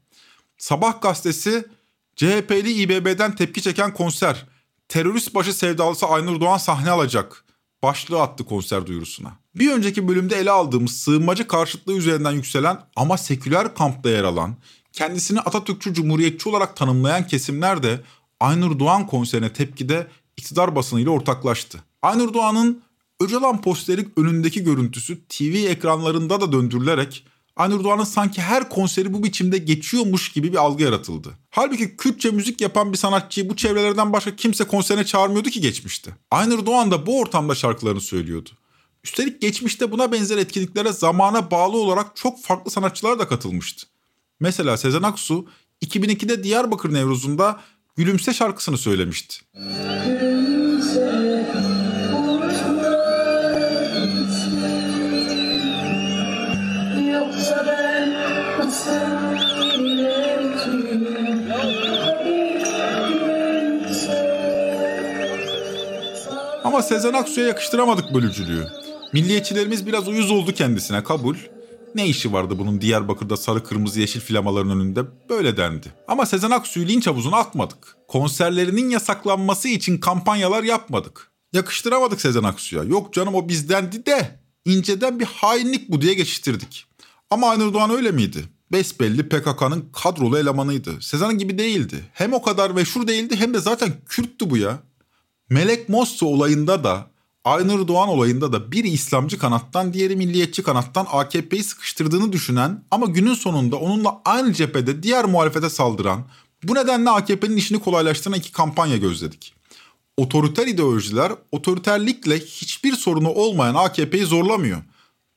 Sabah 0.58 1.02
gazetesi 1.02 1.64
CHP'li 2.16 2.72
İBB'den 2.72 3.34
tepki 3.34 3.62
çeken 3.62 3.94
konser, 3.94 4.46
terörist 4.88 5.34
başı 5.34 5.52
sevdalısı 5.52 6.06
Aynur 6.06 6.40
Doğan 6.40 6.58
sahne 6.58 6.90
alacak 6.90 7.44
başlığı 7.82 8.22
attı 8.22 8.44
konser 8.44 8.86
duyurusuna. 8.86 9.32
Bir 9.54 9.72
önceki 9.72 10.08
bölümde 10.08 10.36
ele 10.36 10.50
aldığımız 10.50 10.92
sığınmacı 10.92 11.48
karşıtlığı 11.48 11.96
üzerinden 11.96 12.32
yükselen 12.32 12.80
ama 12.96 13.18
seküler 13.18 13.74
kampta 13.74 14.10
yer 14.10 14.24
alan, 14.24 14.56
kendisini 14.92 15.40
Atatürkçü 15.40 15.94
Cumhuriyetçi 15.94 16.48
olarak 16.48 16.76
tanımlayan 16.76 17.26
kesimler 17.26 17.82
de 17.82 18.00
Aynur 18.40 18.78
Doğan 18.78 19.06
konserine 19.06 19.52
tepkide 19.52 20.06
iktidar 20.36 20.76
basınıyla 20.76 21.10
ortaklaştı. 21.10 21.84
Aynur 22.02 22.34
Doğan'ın 22.34 22.82
Öcalan 23.20 23.60
posteri 23.60 24.08
önündeki 24.16 24.64
görüntüsü 24.64 25.18
TV 25.28 25.42
ekranlarında 25.42 26.40
da 26.40 26.52
döndürülerek 26.52 27.26
Aynur 27.56 27.84
Doğan'ın 27.84 28.04
sanki 28.04 28.42
her 28.42 28.68
konseri 28.68 29.12
bu 29.12 29.22
biçimde 29.24 29.58
geçiyormuş 29.58 30.32
gibi 30.32 30.52
bir 30.52 30.56
algı 30.56 30.82
yaratıldı. 30.82 31.28
Halbuki 31.50 31.96
Kürtçe 31.96 32.30
müzik 32.30 32.60
yapan 32.60 32.92
bir 32.92 32.98
sanatçıyı 32.98 33.48
bu 33.48 33.56
çevrelerden 33.56 34.12
başka 34.12 34.36
kimse 34.36 34.64
konserine 34.64 35.04
çağırmıyordu 35.04 35.50
ki 35.50 35.60
geçmişte. 35.60 36.10
Aynur 36.30 36.66
Doğan 36.66 36.90
da 36.90 37.06
bu 37.06 37.20
ortamda 37.20 37.54
şarkılarını 37.54 38.00
söylüyordu. 38.00 38.50
Üstelik 39.04 39.40
geçmişte 39.40 39.92
buna 39.92 40.12
benzer 40.12 40.38
etkinliklere 40.38 40.92
zamana 40.92 41.50
bağlı 41.50 41.76
olarak 41.76 42.16
çok 42.16 42.42
farklı 42.42 42.70
sanatçılar 42.70 43.18
da 43.18 43.28
katılmıştı. 43.28 43.86
Mesela 44.40 44.76
Sezen 44.76 45.02
Aksu 45.02 45.46
2002'de 45.84 46.44
Diyarbakır 46.44 46.94
Nevruz'unda 46.94 47.60
Gülümse 47.96 48.34
şarkısını 48.34 48.78
söylemişti. 48.78 49.36
Ama 66.70 66.83
Sezen 66.83 67.12
Aksu'ya 67.12 67.46
yakıştıramadık 67.46 68.14
bölücülüğü. 68.14 68.66
Milliyetçilerimiz 69.12 69.87
biraz 69.87 70.09
uyuz 70.09 70.30
oldu 70.30 70.52
kendisine 70.52 71.04
kabul. 71.04 71.37
Ne 71.94 72.06
işi 72.06 72.33
vardı 72.33 72.59
bunun 72.59 72.80
Diyarbakır'da 72.80 73.37
sarı 73.37 73.64
kırmızı 73.64 74.00
yeşil 74.00 74.20
flamaların 74.20 74.70
önünde 74.70 75.00
böyle 75.28 75.56
dendi. 75.56 75.92
Ama 76.09 76.26
Sezen 76.26 76.50
Aksu'yu 76.50 76.88
linç 76.88 77.06
havuzuna 77.06 77.37
atmadık. 77.37 77.96
Konserlerinin 78.09 78.90
yasaklanması 78.90 79.68
için 79.68 79.98
kampanyalar 79.98 80.62
yapmadık. 80.62 81.30
Yakıştıramadık 81.52 82.20
Sezen 82.20 82.42
Aksu'ya. 82.42 82.83
Yok 82.85 83.14
canım 83.14 83.35
o 83.35 83.48
bizdendi 83.48 84.06
de 84.06 84.40
inceden 84.64 85.20
bir 85.20 85.26
hainlik 85.26 85.90
bu 85.90 86.02
diye 86.02 86.14
geçiştirdik. 86.14 86.87
Ama 87.30 87.50
Aynur 87.50 87.74
Doğan 87.74 87.90
öyle 87.90 88.11
miydi? 88.11 88.44
Besbelli 88.72 89.28
PKK'nın 89.28 89.88
kadrolu 89.92 90.38
elemanıydı. 90.38 91.02
Sezen 91.02 91.38
gibi 91.38 91.59
değildi. 91.59 92.04
Hem 92.12 92.33
o 92.33 92.42
kadar 92.42 92.70
meşhur 92.70 93.06
değildi 93.06 93.37
hem 93.37 93.54
de 93.54 93.59
zaten 93.59 93.92
Kürttü 94.09 94.50
bu 94.50 94.56
ya. 94.56 94.78
Melek 95.50 95.88
Mosso 95.88 96.26
olayında 96.26 96.84
da 96.84 97.10
Aynur 97.44 97.88
Doğan 97.88 98.08
olayında 98.08 98.52
da 98.52 98.72
biri 98.72 98.88
İslamcı 98.88 99.38
kanattan 99.38 99.92
diğeri 99.92 100.16
milliyetçi 100.16 100.62
kanattan 100.62 101.06
AKP'yi 101.10 101.64
sıkıştırdığını 101.64 102.32
düşünen 102.32 102.84
ama 102.90 103.06
günün 103.06 103.34
sonunda 103.34 103.76
onunla 103.76 104.20
aynı 104.24 104.52
cephede 104.52 105.02
diğer 105.02 105.24
muhalefete 105.24 105.70
saldıran 105.70 106.24
bu 106.62 106.74
nedenle 106.74 107.10
AKP'nin 107.10 107.56
işini 107.56 107.80
kolaylaştıran 107.80 108.38
iki 108.38 108.52
kampanya 108.52 108.96
gözledik. 108.96 109.54
Otoriter 110.16 110.66
ideolojiler 110.66 111.32
otoriterlikle 111.52 112.38
hiçbir 112.38 112.92
sorunu 112.92 113.28
olmayan 113.28 113.74
AKP'yi 113.74 114.24
zorlamıyor. 114.24 114.82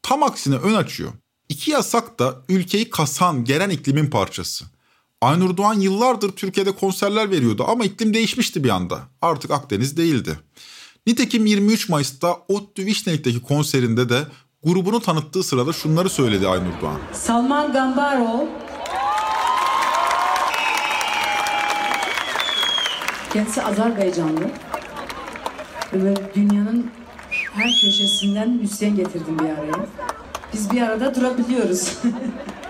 Tam 0.01 0.23
aksine 0.23 0.55
ön 0.55 0.73
açıyor. 0.73 1.11
İki 1.49 1.71
yasak 1.71 2.19
da 2.19 2.35
ülkeyi 2.49 2.89
kasan, 2.89 3.45
geren 3.45 3.69
iklimin 3.69 4.09
parçası. 4.09 4.65
Aynur 5.23 5.57
Doğan 5.57 5.79
yıllardır 5.79 6.31
Türkiye'de 6.31 6.71
konserler 6.71 7.31
veriyordu 7.31 7.65
ama 7.67 7.85
iklim 7.85 8.13
değişmişti 8.13 8.63
bir 8.63 8.69
anda. 8.69 8.99
Artık 9.21 9.51
Akdeniz 9.51 9.97
değildi. 9.97 10.39
Nitekim 11.07 11.45
23 11.45 11.89
Mayıs'ta 11.89 12.37
Ottu 12.47 12.81
Vişnelik'teki 12.81 13.41
konserinde 13.41 14.09
de 14.09 14.27
grubunu 14.63 14.99
tanıttığı 14.99 15.43
sırada 15.43 15.73
şunları 15.73 16.09
söyledi 16.09 16.47
Aynur 16.47 16.81
Doğan. 16.81 16.99
Salman 17.13 17.73
Gambarov 17.73 18.47
kendisi 23.33 23.63
Azerbaycanlı 23.63 24.51
ve 25.93 26.15
dünyanın 26.35 26.91
her 27.53 27.71
köşesinden 27.81 28.49
müzisyen 28.49 28.95
getirdim 28.95 29.39
bir 29.39 29.49
araya. 29.49 29.85
Biz 30.53 30.71
bir 30.71 30.81
arada 30.81 31.15
durabiliyoruz. 31.15 31.97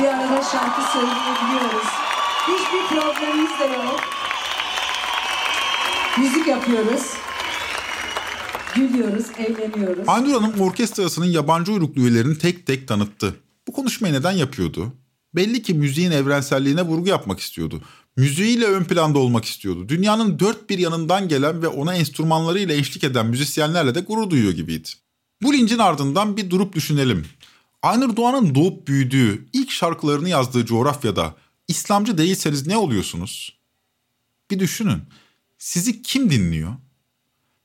bir 0.00 0.06
arada 0.06 0.42
şarkı 0.42 0.92
söyleyebiliyoruz. 0.92 1.88
Hiçbir 2.48 2.96
problemimiz 2.96 3.50
de 3.60 3.64
yok. 3.64 4.00
Müzik 6.18 6.46
yapıyoruz. 6.46 7.02
Gülüyoruz, 8.74 9.26
eğleniyoruz. 9.38 10.04
Aynur 10.06 10.32
Hanım 10.32 10.60
orkestrasının 10.60 11.26
yabancı 11.26 11.72
uyruklu 11.72 12.02
üyelerini 12.02 12.38
tek 12.38 12.66
tek 12.66 12.88
tanıttı. 12.88 13.34
Bu 13.68 13.72
konuşmayı 13.72 14.14
neden 14.14 14.32
yapıyordu? 14.32 14.92
Belli 15.34 15.62
ki 15.62 15.74
müziğin 15.74 16.10
evrenselliğine 16.10 16.82
vurgu 16.82 17.08
yapmak 17.08 17.40
istiyordu. 17.40 17.82
Müziğiyle 18.16 18.66
ön 18.66 18.84
planda 18.84 19.18
olmak 19.18 19.44
istiyordu. 19.44 19.88
Dünyanın 19.88 20.38
dört 20.38 20.70
bir 20.70 20.78
yanından 20.78 21.28
gelen 21.28 21.62
ve 21.62 21.68
ona 21.68 21.94
enstrümanlarıyla 21.94 22.74
eşlik 22.74 23.04
eden 23.04 23.26
müzisyenlerle 23.26 23.94
de 23.94 24.00
gurur 24.00 24.30
duyuyor 24.30 24.52
gibiydi. 24.52 24.88
Bu 25.42 25.52
lincin 25.52 25.78
ardından 25.78 26.36
bir 26.36 26.50
durup 26.50 26.74
düşünelim. 26.74 27.26
Aynur 27.82 28.16
Doğan'ın 28.16 28.54
doğup 28.54 28.88
büyüdüğü, 28.88 29.48
ilk 29.52 29.70
şarkılarını 29.70 30.28
yazdığı 30.28 30.66
coğrafyada 30.66 31.34
İslamcı 31.68 32.18
değilseniz 32.18 32.66
ne 32.66 32.76
oluyorsunuz? 32.76 33.58
Bir 34.50 34.58
düşünün. 34.58 35.02
Sizi 35.58 36.02
kim 36.02 36.30
dinliyor? 36.30 36.74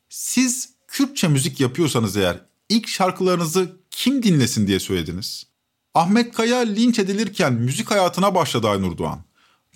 Siz 0.09 0.69
Kürtçe 0.87 1.27
müzik 1.27 1.59
yapıyorsanız 1.59 2.17
eğer 2.17 2.41
ilk 2.69 2.87
şarkılarınızı 2.87 3.77
kim 3.91 4.23
dinlesin 4.23 4.67
diye 4.67 4.79
söylediniz? 4.79 5.47
Ahmet 5.93 6.33
Kaya 6.33 6.59
linç 6.59 6.99
edilirken 6.99 7.53
müzik 7.53 7.91
hayatına 7.91 8.35
başladı 8.35 8.69
Aynur 8.69 8.97
Doğan. 8.97 9.23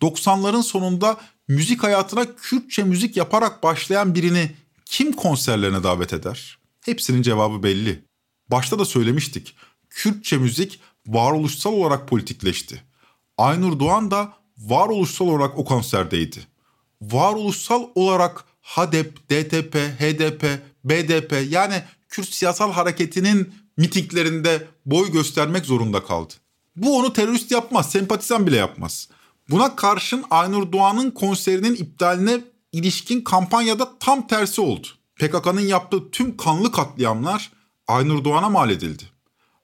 90'ların 0.01 0.63
sonunda 0.63 1.17
müzik 1.47 1.83
hayatına 1.83 2.35
Kürtçe 2.35 2.83
müzik 2.83 3.17
yaparak 3.17 3.63
başlayan 3.63 4.15
birini 4.15 4.55
kim 4.85 5.11
konserlerine 5.11 5.83
davet 5.83 6.13
eder? 6.13 6.57
Hepsinin 6.85 7.21
cevabı 7.21 7.63
belli. 7.63 8.05
Başta 8.51 8.79
da 8.79 8.85
söylemiştik. 8.85 9.55
Kürtçe 9.89 10.37
müzik 10.37 10.79
varoluşsal 11.07 11.73
olarak 11.73 12.07
politikleşti. 12.07 12.83
Aynur 13.37 13.79
Doğan 13.79 14.11
da 14.11 14.33
varoluşsal 14.57 15.27
olarak 15.27 15.57
o 15.57 15.65
konserdeydi. 15.65 16.39
Varoluşsal 17.01 17.83
olarak 17.95 18.45
HADEP, 18.61 19.29
DTP, 19.29 19.75
HDP, 19.75 20.61
BDP 20.83 21.51
yani 21.51 21.83
Kürt 22.09 22.29
siyasal 22.29 22.71
hareketinin 22.71 23.53
mitinglerinde 23.77 24.67
boy 24.85 25.11
göstermek 25.11 25.65
zorunda 25.65 26.03
kaldı. 26.03 26.33
Bu 26.75 26.97
onu 26.97 27.13
terörist 27.13 27.51
yapmaz, 27.51 27.91
sempatizan 27.91 28.47
bile 28.47 28.55
yapmaz. 28.55 29.09
Buna 29.49 29.75
karşın 29.75 30.25
Aynur 30.29 30.71
Doğan'ın 30.71 31.11
konserinin 31.11 31.75
iptaline 31.75 32.41
ilişkin 32.71 33.21
kampanyada 33.21 33.99
tam 33.99 34.27
tersi 34.27 34.61
oldu. 34.61 34.87
PKK'nın 35.15 35.61
yaptığı 35.61 36.11
tüm 36.11 36.37
kanlı 36.37 36.71
katliamlar 36.71 37.51
Aynur 37.87 38.23
Doğan'a 38.23 38.49
mal 38.49 38.69
edildi. 38.69 39.03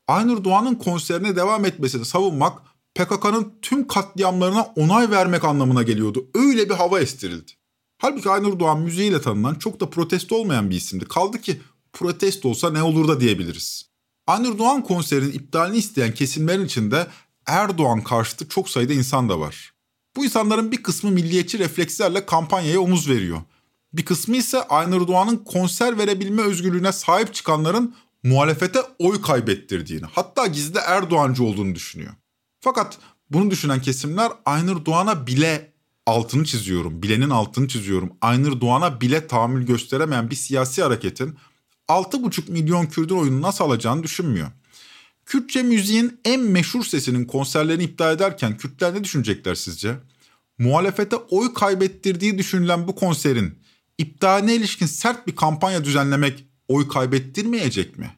Aynur 0.08 0.44
Doğan'ın 0.44 0.76
konserine 0.76 1.36
devam 1.36 1.66
etmesini 1.66 2.06
savunmak 2.06 2.62
PKK'nın 2.96 3.54
tüm 3.62 3.88
katliamlarına 3.88 4.62
onay 4.76 5.12
vermek 5.12 5.44
anlamına 5.44 5.84
geliyordu. 5.84 6.28
Öyle 6.34 6.70
bir 6.70 6.74
hava 6.74 7.00
estirildi. 7.00 7.52
Halbuki 7.98 8.30
Aynur 8.30 8.60
Doğan 8.60 8.80
müziğiyle 8.82 9.22
tanınan 9.22 9.56
çok 9.56 9.80
da 9.80 9.90
protesto 9.90 10.36
olmayan 10.36 10.70
bir 10.70 10.76
isimdi. 10.76 11.06
Kaldı 11.06 11.42
ki 11.42 11.62
protesto 11.94 12.50
olsa 12.50 12.72
ne 12.72 12.84
olur 12.84 13.08
da 13.08 13.20
diyebiliriz. 13.20 13.90
Aynur 14.28 14.58
Doğan 14.58 14.84
konserinin 14.84 15.32
iptalini 15.32 15.78
isteyen 15.78 16.14
kesimlerin 16.14 16.66
içinde 16.66 17.08
Erdoğan 17.46 18.04
karşıtı 18.04 18.50
çok 18.50 18.70
sayıda 18.70 18.94
insan 18.94 19.30
da 19.30 19.40
var. 19.40 19.74
Bu 20.16 20.26
insanların 20.26 20.72
bir 20.72 20.84
kısmı 20.84 21.12
milliyetçi 21.12 21.60
reflekslerle 21.60 22.26
kampanyaya 22.26 22.80
omuz 22.80 23.10
veriyor. 23.10 23.42
Bir 23.94 24.06
kısmı 24.06 24.38
ise 24.38 24.62
Aynur 24.64 25.08
Doğan'ın 25.08 25.38
konser 25.38 25.98
verebilme 25.98 26.42
özgürlüğüne 26.42 26.92
sahip 26.92 27.34
çıkanların 27.34 27.96
muhalefete 28.26 28.80
oy 29.00 29.22
kaybettirdiğini, 29.22 30.06
hatta 30.12 30.48
gizli 30.48 30.80
Erdoğancı 30.80 31.44
olduğunu 31.44 31.76
düşünüyor. 31.76 32.14
Fakat 32.60 32.98
bunu 33.30 33.52
düşünen 33.52 33.82
kesimler 33.82 34.32
Aynur 34.46 34.86
Doğan'a 34.86 35.28
bile 35.28 35.74
altını 36.06 36.46
çiziyorum, 36.46 37.04
bilenin 37.04 37.30
altını 37.30 37.68
çiziyorum. 37.68 38.14
Aynur 38.22 38.62
Doğan'a 38.62 39.02
bile 39.02 39.28
tahammül 39.28 39.66
gösteremeyen 39.66 40.30
bir 40.30 40.36
siyasi 40.36 40.84
hareketin 40.84 41.36
6,5 41.88 42.52
milyon 42.52 42.86
Kürdün 42.86 43.16
oyunu 43.16 43.42
nasıl 43.42 43.64
alacağını 43.64 44.04
düşünmüyor. 44.04 44.48
Kürtçe 45.26 45.64
müziğin 45.64 46.20
en 46.26 46.42
meşhur 46.42 46.84
sesinin 46.84 47.26
konserlerini 47.26 47.84
iptal 47.84 48.14
ederken 48.16 48.58
Kürtler 48.58 48.94
ne 48.94 49.04
düşünecekler 49.04 49.56
sizce? 49.56 49.96
Muhalefete 50.58 51.16
oy 51.16 51.54
kaybettirdiği 51.54 52.38
düşünülen 52.38 52.88
bu 52.88 52.96
konserin 52.96 53.60
iptaline 53.98 54.56
ilişkin 54.56 54.86
sert 54.86 55.28
bir 55.28 55.36
kampanya 55.36 55.84
düzenlemek 55.84 56.45
oy 56.68 56.88
kaybettirmeyecek 56.88 57.98
mi? 57.98 58.16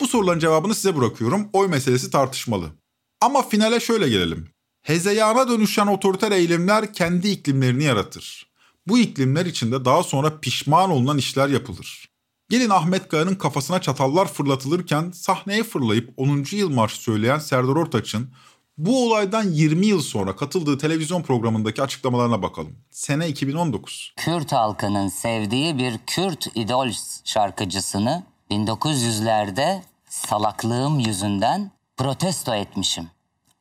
Bu 0.00 0.06
soruların 0.06 0.38
cevabını 0.38 0.74
size 0.74 0.96
bırakıyorum. 0.96 1.48
Oy 1.52 1.68
meselesi 1.68 2.10
tartışmalı. 2.10 2.72
Ama 3.20 3.42
finale 3.48 3.80
şöyle 3.80 4.08
gelelim. 4.08 4.48
Hezeyana 4.82 5.48
dönüşen 5.48 5.86
otoriter 5.86 6.32
eylemler 6.32 6.92
kendi 6.92 7.28
iklimlerini 7.28 7.84
yaratır. 7.84 8.52
Bu 8.86 8.98
iklimler 8.98 9.46
içinde 9.46 9.84
daha 9.84 10.02
sonra 10.02 10.40
pişman 10.40 10.90
olunan 10.90 11.18
işler 11.18 11.48
yapılır. 11.48 12.08
Gelin 12.48 12.70
Ahmet 12.70 13.08
Kaya'nın 13.08 13.34
kafasına 13.34 13.80
çatallar 13.80 14.32
fırlatılırken 14.32 15.10
sahneye 15.10 15.62
fırlayıp 15.62 16.10
10. 16.16 16.44
yıl 16.52 16.70
marşı 16.70 17.02
söyleyen 17.02 17.38
Serdar 17.38 17.76
Ortaç'ın 17.76 18.30
bu 18.78 19.06
olaydan 19.06 19.42
20 19.42 19.86
yıl 19.86 20.00
sonra 20.00 20.36
katıldığı 20.36 20.78
televizyon 20.78 21.22
programındaki 21.22 21.82
açıklamalarına 21.82 22.42
bakalım. 22.42 22.76
Sene 22.90 23.28
2019. 23.28 24.12
Kürt 24.16 24.52
halkının 24.52 25.08
sevdiği 25.08 25.78
bir 25.78 25.98
Kürt 26.06 26.46
idol 26.54 26.90
şarkıcısını 27.24 28.22
1900'lerde 28.50 29.80
salaklığım 30.08 30.98
yüzünden 30.98 31.70
protesto 31.96 32.54
etmişim. 32.54 33.10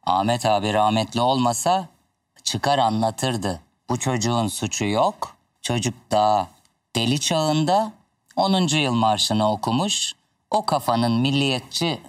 Ahmet 0.04 0.46
abi 0.46 0.74
rahmetli 0.74 1.22
olmasa 1.22 1.88
çıkar 2.44 2.78
anlatırdı. 2.78 3.62
Bu 3.90 4.00
çocuğun 4.00 4.48
suçu 4.48 4.86
yok. 4.86 5.36
Çocuk 5.62 5.94
daha 6.12 6.48
deli 6.96 7.20
çağında 7.20 7.94
10. 8.36 8.68
yıl 8.68 8.94
marşını 8.94 9.52
okumuş. 9.52 10.14
O 10.52 10.66
kafanın 10.66 11.12
milliyetçi 11.12 12.02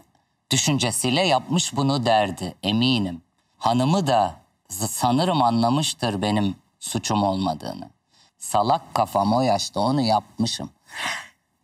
düşüncesiyle 0.53 1.21
yapmış 1.27 1.77
bunu 1.77 2.07
derdi 2.07 2.55
eminim. 2.63 3.23
Hanımı 3.59 4.07
da 4.07 4.41
sanırım 4.69 5.43
anlamıştır 5.43 6.23
benim 6.23 6.57
suçum 6.81 7.23
olmadığını. 7.23 7.91
Salak 8.39 8.95
kafam 8.95 9.33
o 9.33 9.41
yaşta 9.41 9.81
onu 9.81 10.01
yapmışım. 10.01 10.71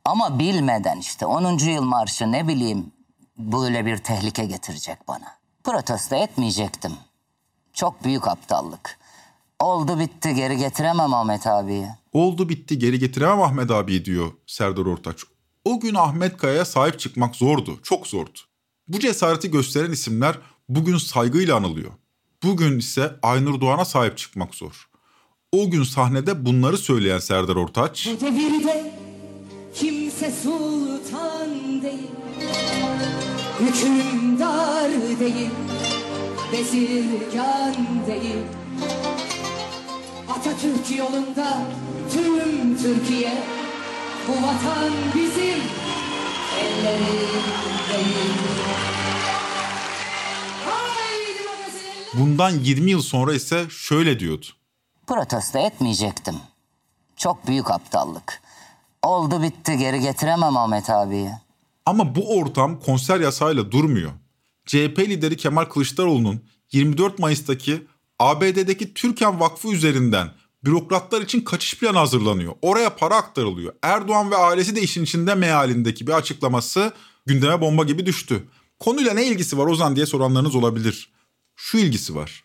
Ama 0.04 0.38
bilmeden 0.38 0.98
işte 0.98 1.26
10. 1.26 1.58
yıl 1.58 1.82
marşı 1.82 2.32
ne 2.32 2.48
bileyim 2.48 2.92
böyle 3.38 3.86
bir 3.86 3.98
tehlike 3.98 4.44
getirecek 4.44 5.08
bana. 5.08 5.38
Protesto 5.64 6.16
etmeyecektim. 6.16 6.92
Çok 7.72 8.04
büyük 8.04 8.28
aptallık. 8.28 8.98
Oldu 9.60 9.98
bitti 9.98 10.34
geri 10.34 10.56
getiremem 10.56 11.14
Ahmet 11.14 11.46
abiyi. 11.46 11.88
Oldu 12.12 12.48
bitti 12.48 12.78
geri 12.78 12.98
getiremem 12.98 13.42
Ahmet 13.42 13.70
abi 13.70 14.04
diyor 14.04 14.32
Serdar 14.46 14.86
Ortaç. 14.86 15.16
O 15.64 15.80
gün 15.80 15.94
Ahmet 15.94 16.36
Kaya'ya 16.36 16.64
sahip 16.64 17.00
çıkmak 17.00 17.36
zordu, 17.36 17.80
çok 17.82 18.06
zordu. 18.06 18.38
Bu 18.88 19.00
cesareti 19.00 19.50
gösteren 19.50 19.92
isimler 19.92 20.38
bugün 20.68 20.96
saygıyla 20.96 21.56
anılıyor. 21.56 21.90
Bugün 22.42 22.78
ise 22.78 23.16
Aynur 23.22 23.60
Doğan'a 23.60 23.84
sahip 23.84 24.18
çıkmak 24.18 24.54
zor. 24.54 24.88
O 25.52 25.70
gün 25.70 25.82
sahnede 25.82 26.46
bunları 26.46 26.78
söyleyen 26.78 27.18
Serdar 27.18 27.56
Ortaç... 27.56 28.06
Bu 28.06 28.20
devirde 28.20 28.92
kimse 29.74 30.32
sultan 30.42 31.82
değil 31.82 32.10
Hükümdar 33.60 34.90
değil 35.20 35.50
Bezirgan 36.52 37.74
değil 38.06 38.44
Atatürk 40.28 40.98
yolunda 40.98 41.62
tüm 42.12 42.76
Türkiye 42.76 43.42
Bu 44.28 44.32
vatan 44.32 44.92
bizim 45.14 45.87
Bundan 52.14 52.50
20 52.50 52.90
yıl 52.90 53.02
sonra 53.02 53.34
ise 53.34 53.66
şöyle 53.70 54.20
diyordu. 54.20 54.46
Protesto 55.06 55.58
etmeyecektim. 55.58 56.34
Çok 57.16 57.46
büyük 57.46 57.70
aptallık. 57.70 58.42
Oldu 59.02 59.42
bitti 59.42 59.78
geri 59.78 60.00
getiremem 60.00 60.56
Ahmet 60.56 60.90
abiyi. 60.90 61.30
Ama 61.86 62.14
bu 62.14 62.38
ortam 62.38 62.80
konser 62.80 63.20
yasağıyla 63.20 63.72
durmuyor. 63.72 64.10
CHP 64.66 64.98
lideri 64.98 65.36
Kemal 65.36 65.64
Kılıçdaroğlu'nun 65.64 66.44
24 66.72 67.18
Mayıs'taki 67.18 67.86
ABD'deki 68.18 68.94
Türkan 68.94 69.40
Vakfı 69.40 69.68
üzerinden 69.68 70.30
bürokratlar 70.64 71.22
için 71.22 71.40
kaçış 71.40 71.78
planı 71.78 71.98
hazırlanıyor. 71.98 72.54
Oraya 72.62 72.96
para 72.96 73.16
aktarılıyor. 73.16 73.74
Erdoğan 73.82 74.30
ve 74.30 74.36
ailesi 74.36 74.76
de 74.76 74.82
işin 74.82 75.04
içinde 75.04 75.34
mealindeki 75.34 76.06
bir 76.06 76.12
açıklaması 76.12 76.92
gündeme 77.26 77.60
bomba 77.60 77.84
gibi 77.84 78.06
düştü. 78.06 78.48
Konuyla 78.80 79.14
ne 79.14 79.26
ilgisi 79.26 79.58
var 79.58 79.66
Ozan 79.66 79.96
diye 79.96 80.06
soranlarınız 80.06 80.54
olabilir. 80.54 81.12
Şu 81.56 81.78
ilgisi 81.78 82.14
var. 82.14 82.44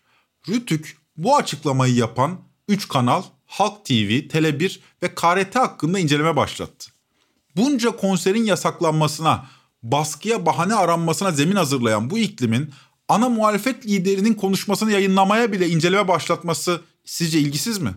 Rütük 0.49 0.97
bu 1.17 1.37
açıklamayı 1.37 1.95
yapan 1.95 2.39
3 2.67 2.87
kanal 2.87 3.23
Halk 3.45 3.85
TV, 3.85 4.27
Tele1 4.27 4.79
ve 5.03 5.15
KRT 5.15 5.55
hakkında 5.55 5.99
inceleme 5.99 6.35
başlattı. 6.35 6.91
Bunca 7.55 7.91
konserin 7.91 8.45
yasaklanmasına, 8.45 9.45
baskıya 9.83 10.45
bahane 10.45 10.75
aranmasına 10.75 11.31
zemin 11.31 11.55
hazırlayan 11.55 12.09
bu 12.09 12.17
iklimin 12.17 12.73
ana 13.07 13.29
muhalefet 13.29 13.85
liderinin 13.85 14.33
konuşmasını 14.33 14.91
yayınlamaya 14.91 15.51
bile 15.51 15.69
inceleme 15.69 16.07
başlatması 16.07 16.81
sizce 17.05 17.39
ilgisiz 17.39 17.77
mi? 17.77 17.93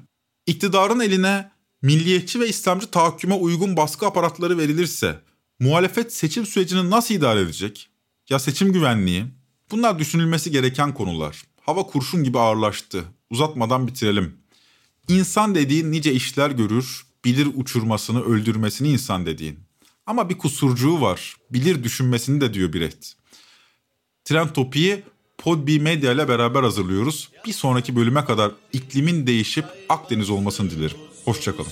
İktidarın 0.46 1.00
eline 1.00 1.50
milliyetçi 1.82 2.40
ve 2.40 2.48
İslamcı 2.48 2.86
tahakküme 2.90 3.34
uygun 3.34 3.76
baskı 3.76 4.06
aparatları 4.06 4.58
verilirse 4.58 5.20
muhalefet 5.60 6.12
seçim 6.12 6.46
sürecini 6.46 6.90
nasıl 6.90 7.14
idare 7.14 7.40
edecek? 7.40 7.88
Ya 8.28 8.38
seçim 8.38 8.72
güvenliği? 8.72 9.24
Bunlar 9.70 9.98
düşünülmesi 9.98 10.50
gereken 10.50 10.94
konular. 10.94 11.42
Hava 11.60 11.82
kurşun 11.82 12.24
gibi 12.24 12.38
ağırlaştı. 12.38 13.04
Uzatmadan 13.30 13.86
bitirelim. 13.86 14.36
İnsan 15.08 15.54
dediğin 15.54 15.92
nice 15.92 16.12
işler 16.12 16.50
görür, 16.50 17.06
bilir 17.24 17.48
uçurmasını, 17.54 18.24
öldürmesini 18.24 18.88
insan 18.88 19.26
dediğin. 19.26 19.58
Ama 20.06 20.30
bir 20.30 20.38
kusurcuğu 20.38 21.00
var. 21.00 21.36
Bilir 21.50 21.84
düşünmesini 21.84 22.40
de 22.40 22.54
diyor 22.54 22.72
Brecht. 22.72 23.12
Trend 24.24 24.48
Topi'yi 24.48 25.02
Podbi 25.38 25.80
Medya 25.80 26.12
ile 26.12 26.28
beraber 26.28 26.62
hazırlıyoruz. 26.62 27.28
Bir 27.46 27.52
sonraki 27.52 27.96
bölüme 27.96 28.24
kadar 28.24 28.50
iklimin 28.72 29.26
değişip 29.26 29.64
Akdeniz 29.88 30.30
olmasını 30.30 30.70
dilerim. 30.70 30.96
Hoşçakalın. 31.24 31.70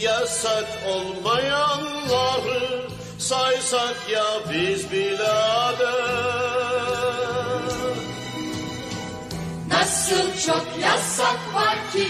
Yasak 0.00 0.66
olmayanları 0.88 2.88
saysak 3.18 3.96
ya 4.12 4.24
biz 4.52 4.92
birader 4.92 6.04
Nasıl 9.68 10.46
çok 10.46 10.66
yasak 10.82 11.54
var 11.54 11.78
ki 11.92 12.06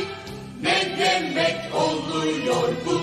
ne 0.63 0.97
demek 0.99 1.75
oluyor 1.75 2.69
bu? 2.87 3.01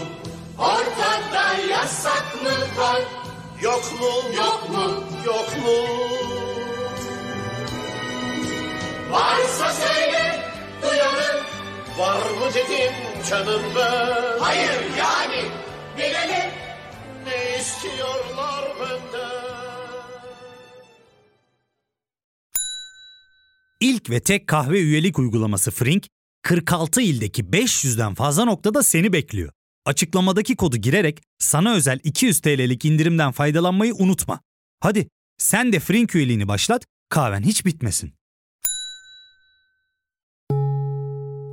Ortada 0.58 1.54
yasak 1.70 2.42
mı 2.44 2.82
var? 2.82 3.02
Yok 3.62 3.84
mu? 4.00 4.36
Yok 4.38 4.70
mu? 4.70 5.04
Yok 5.26 5.50
mu? 5.66 6.11
Varsa 9.32 9.74
söyle 9.74 10.44
duyalım. 10.82 11.46
Var 11.98 12.18
mı 12.30 12.54
dedim 12.54 12.94
canım 13.30 13.62
ben 13.76 14.40
Hayır 14.40 14.82
yani 14.98 15.50
bilelim. 15.98 16.52
Ne 17.26 17.60
istiyorlar 17.60 18.66
benden 18.80 19.32
İlk 23.82 24.10
ve 24.10 24.20
tek 24.20 24.48
kahve 24.48 24.80
üyelik 24.80 25.20
uygulaması 25.20 25.72
Frink, 25.72 26.08
46 26.42 27.02
ildeki 27.02 27.44
500'den 27.44 28.14
fazla 28.14 28.46
noktada 28.46 28.84
seni 28.84 29.14
bekliyor. 29.14 29.52
Açıklamadaki 29.86 30.56
kodu 30.56 30.78
girerek 30.78 31.22
sana 31.40 31.74
özel 31.74 32.00
200 32.04 32.40
TL'lik 32.40 32.86
indirimden 32.86 33.32
faydalanmayı 33.32 33.94
unutma. 33.94 34.40
Hadi 34.80 35.08
sen 35.38 35.74
de 35.74 35.80
Frink 35.80 36.16
üyeliğini 36.16 36.48
başlat, 36.48 36.86
kahven 37.10 37.44
hiç 37.44 37.66
bitmesin. 37.66 38.21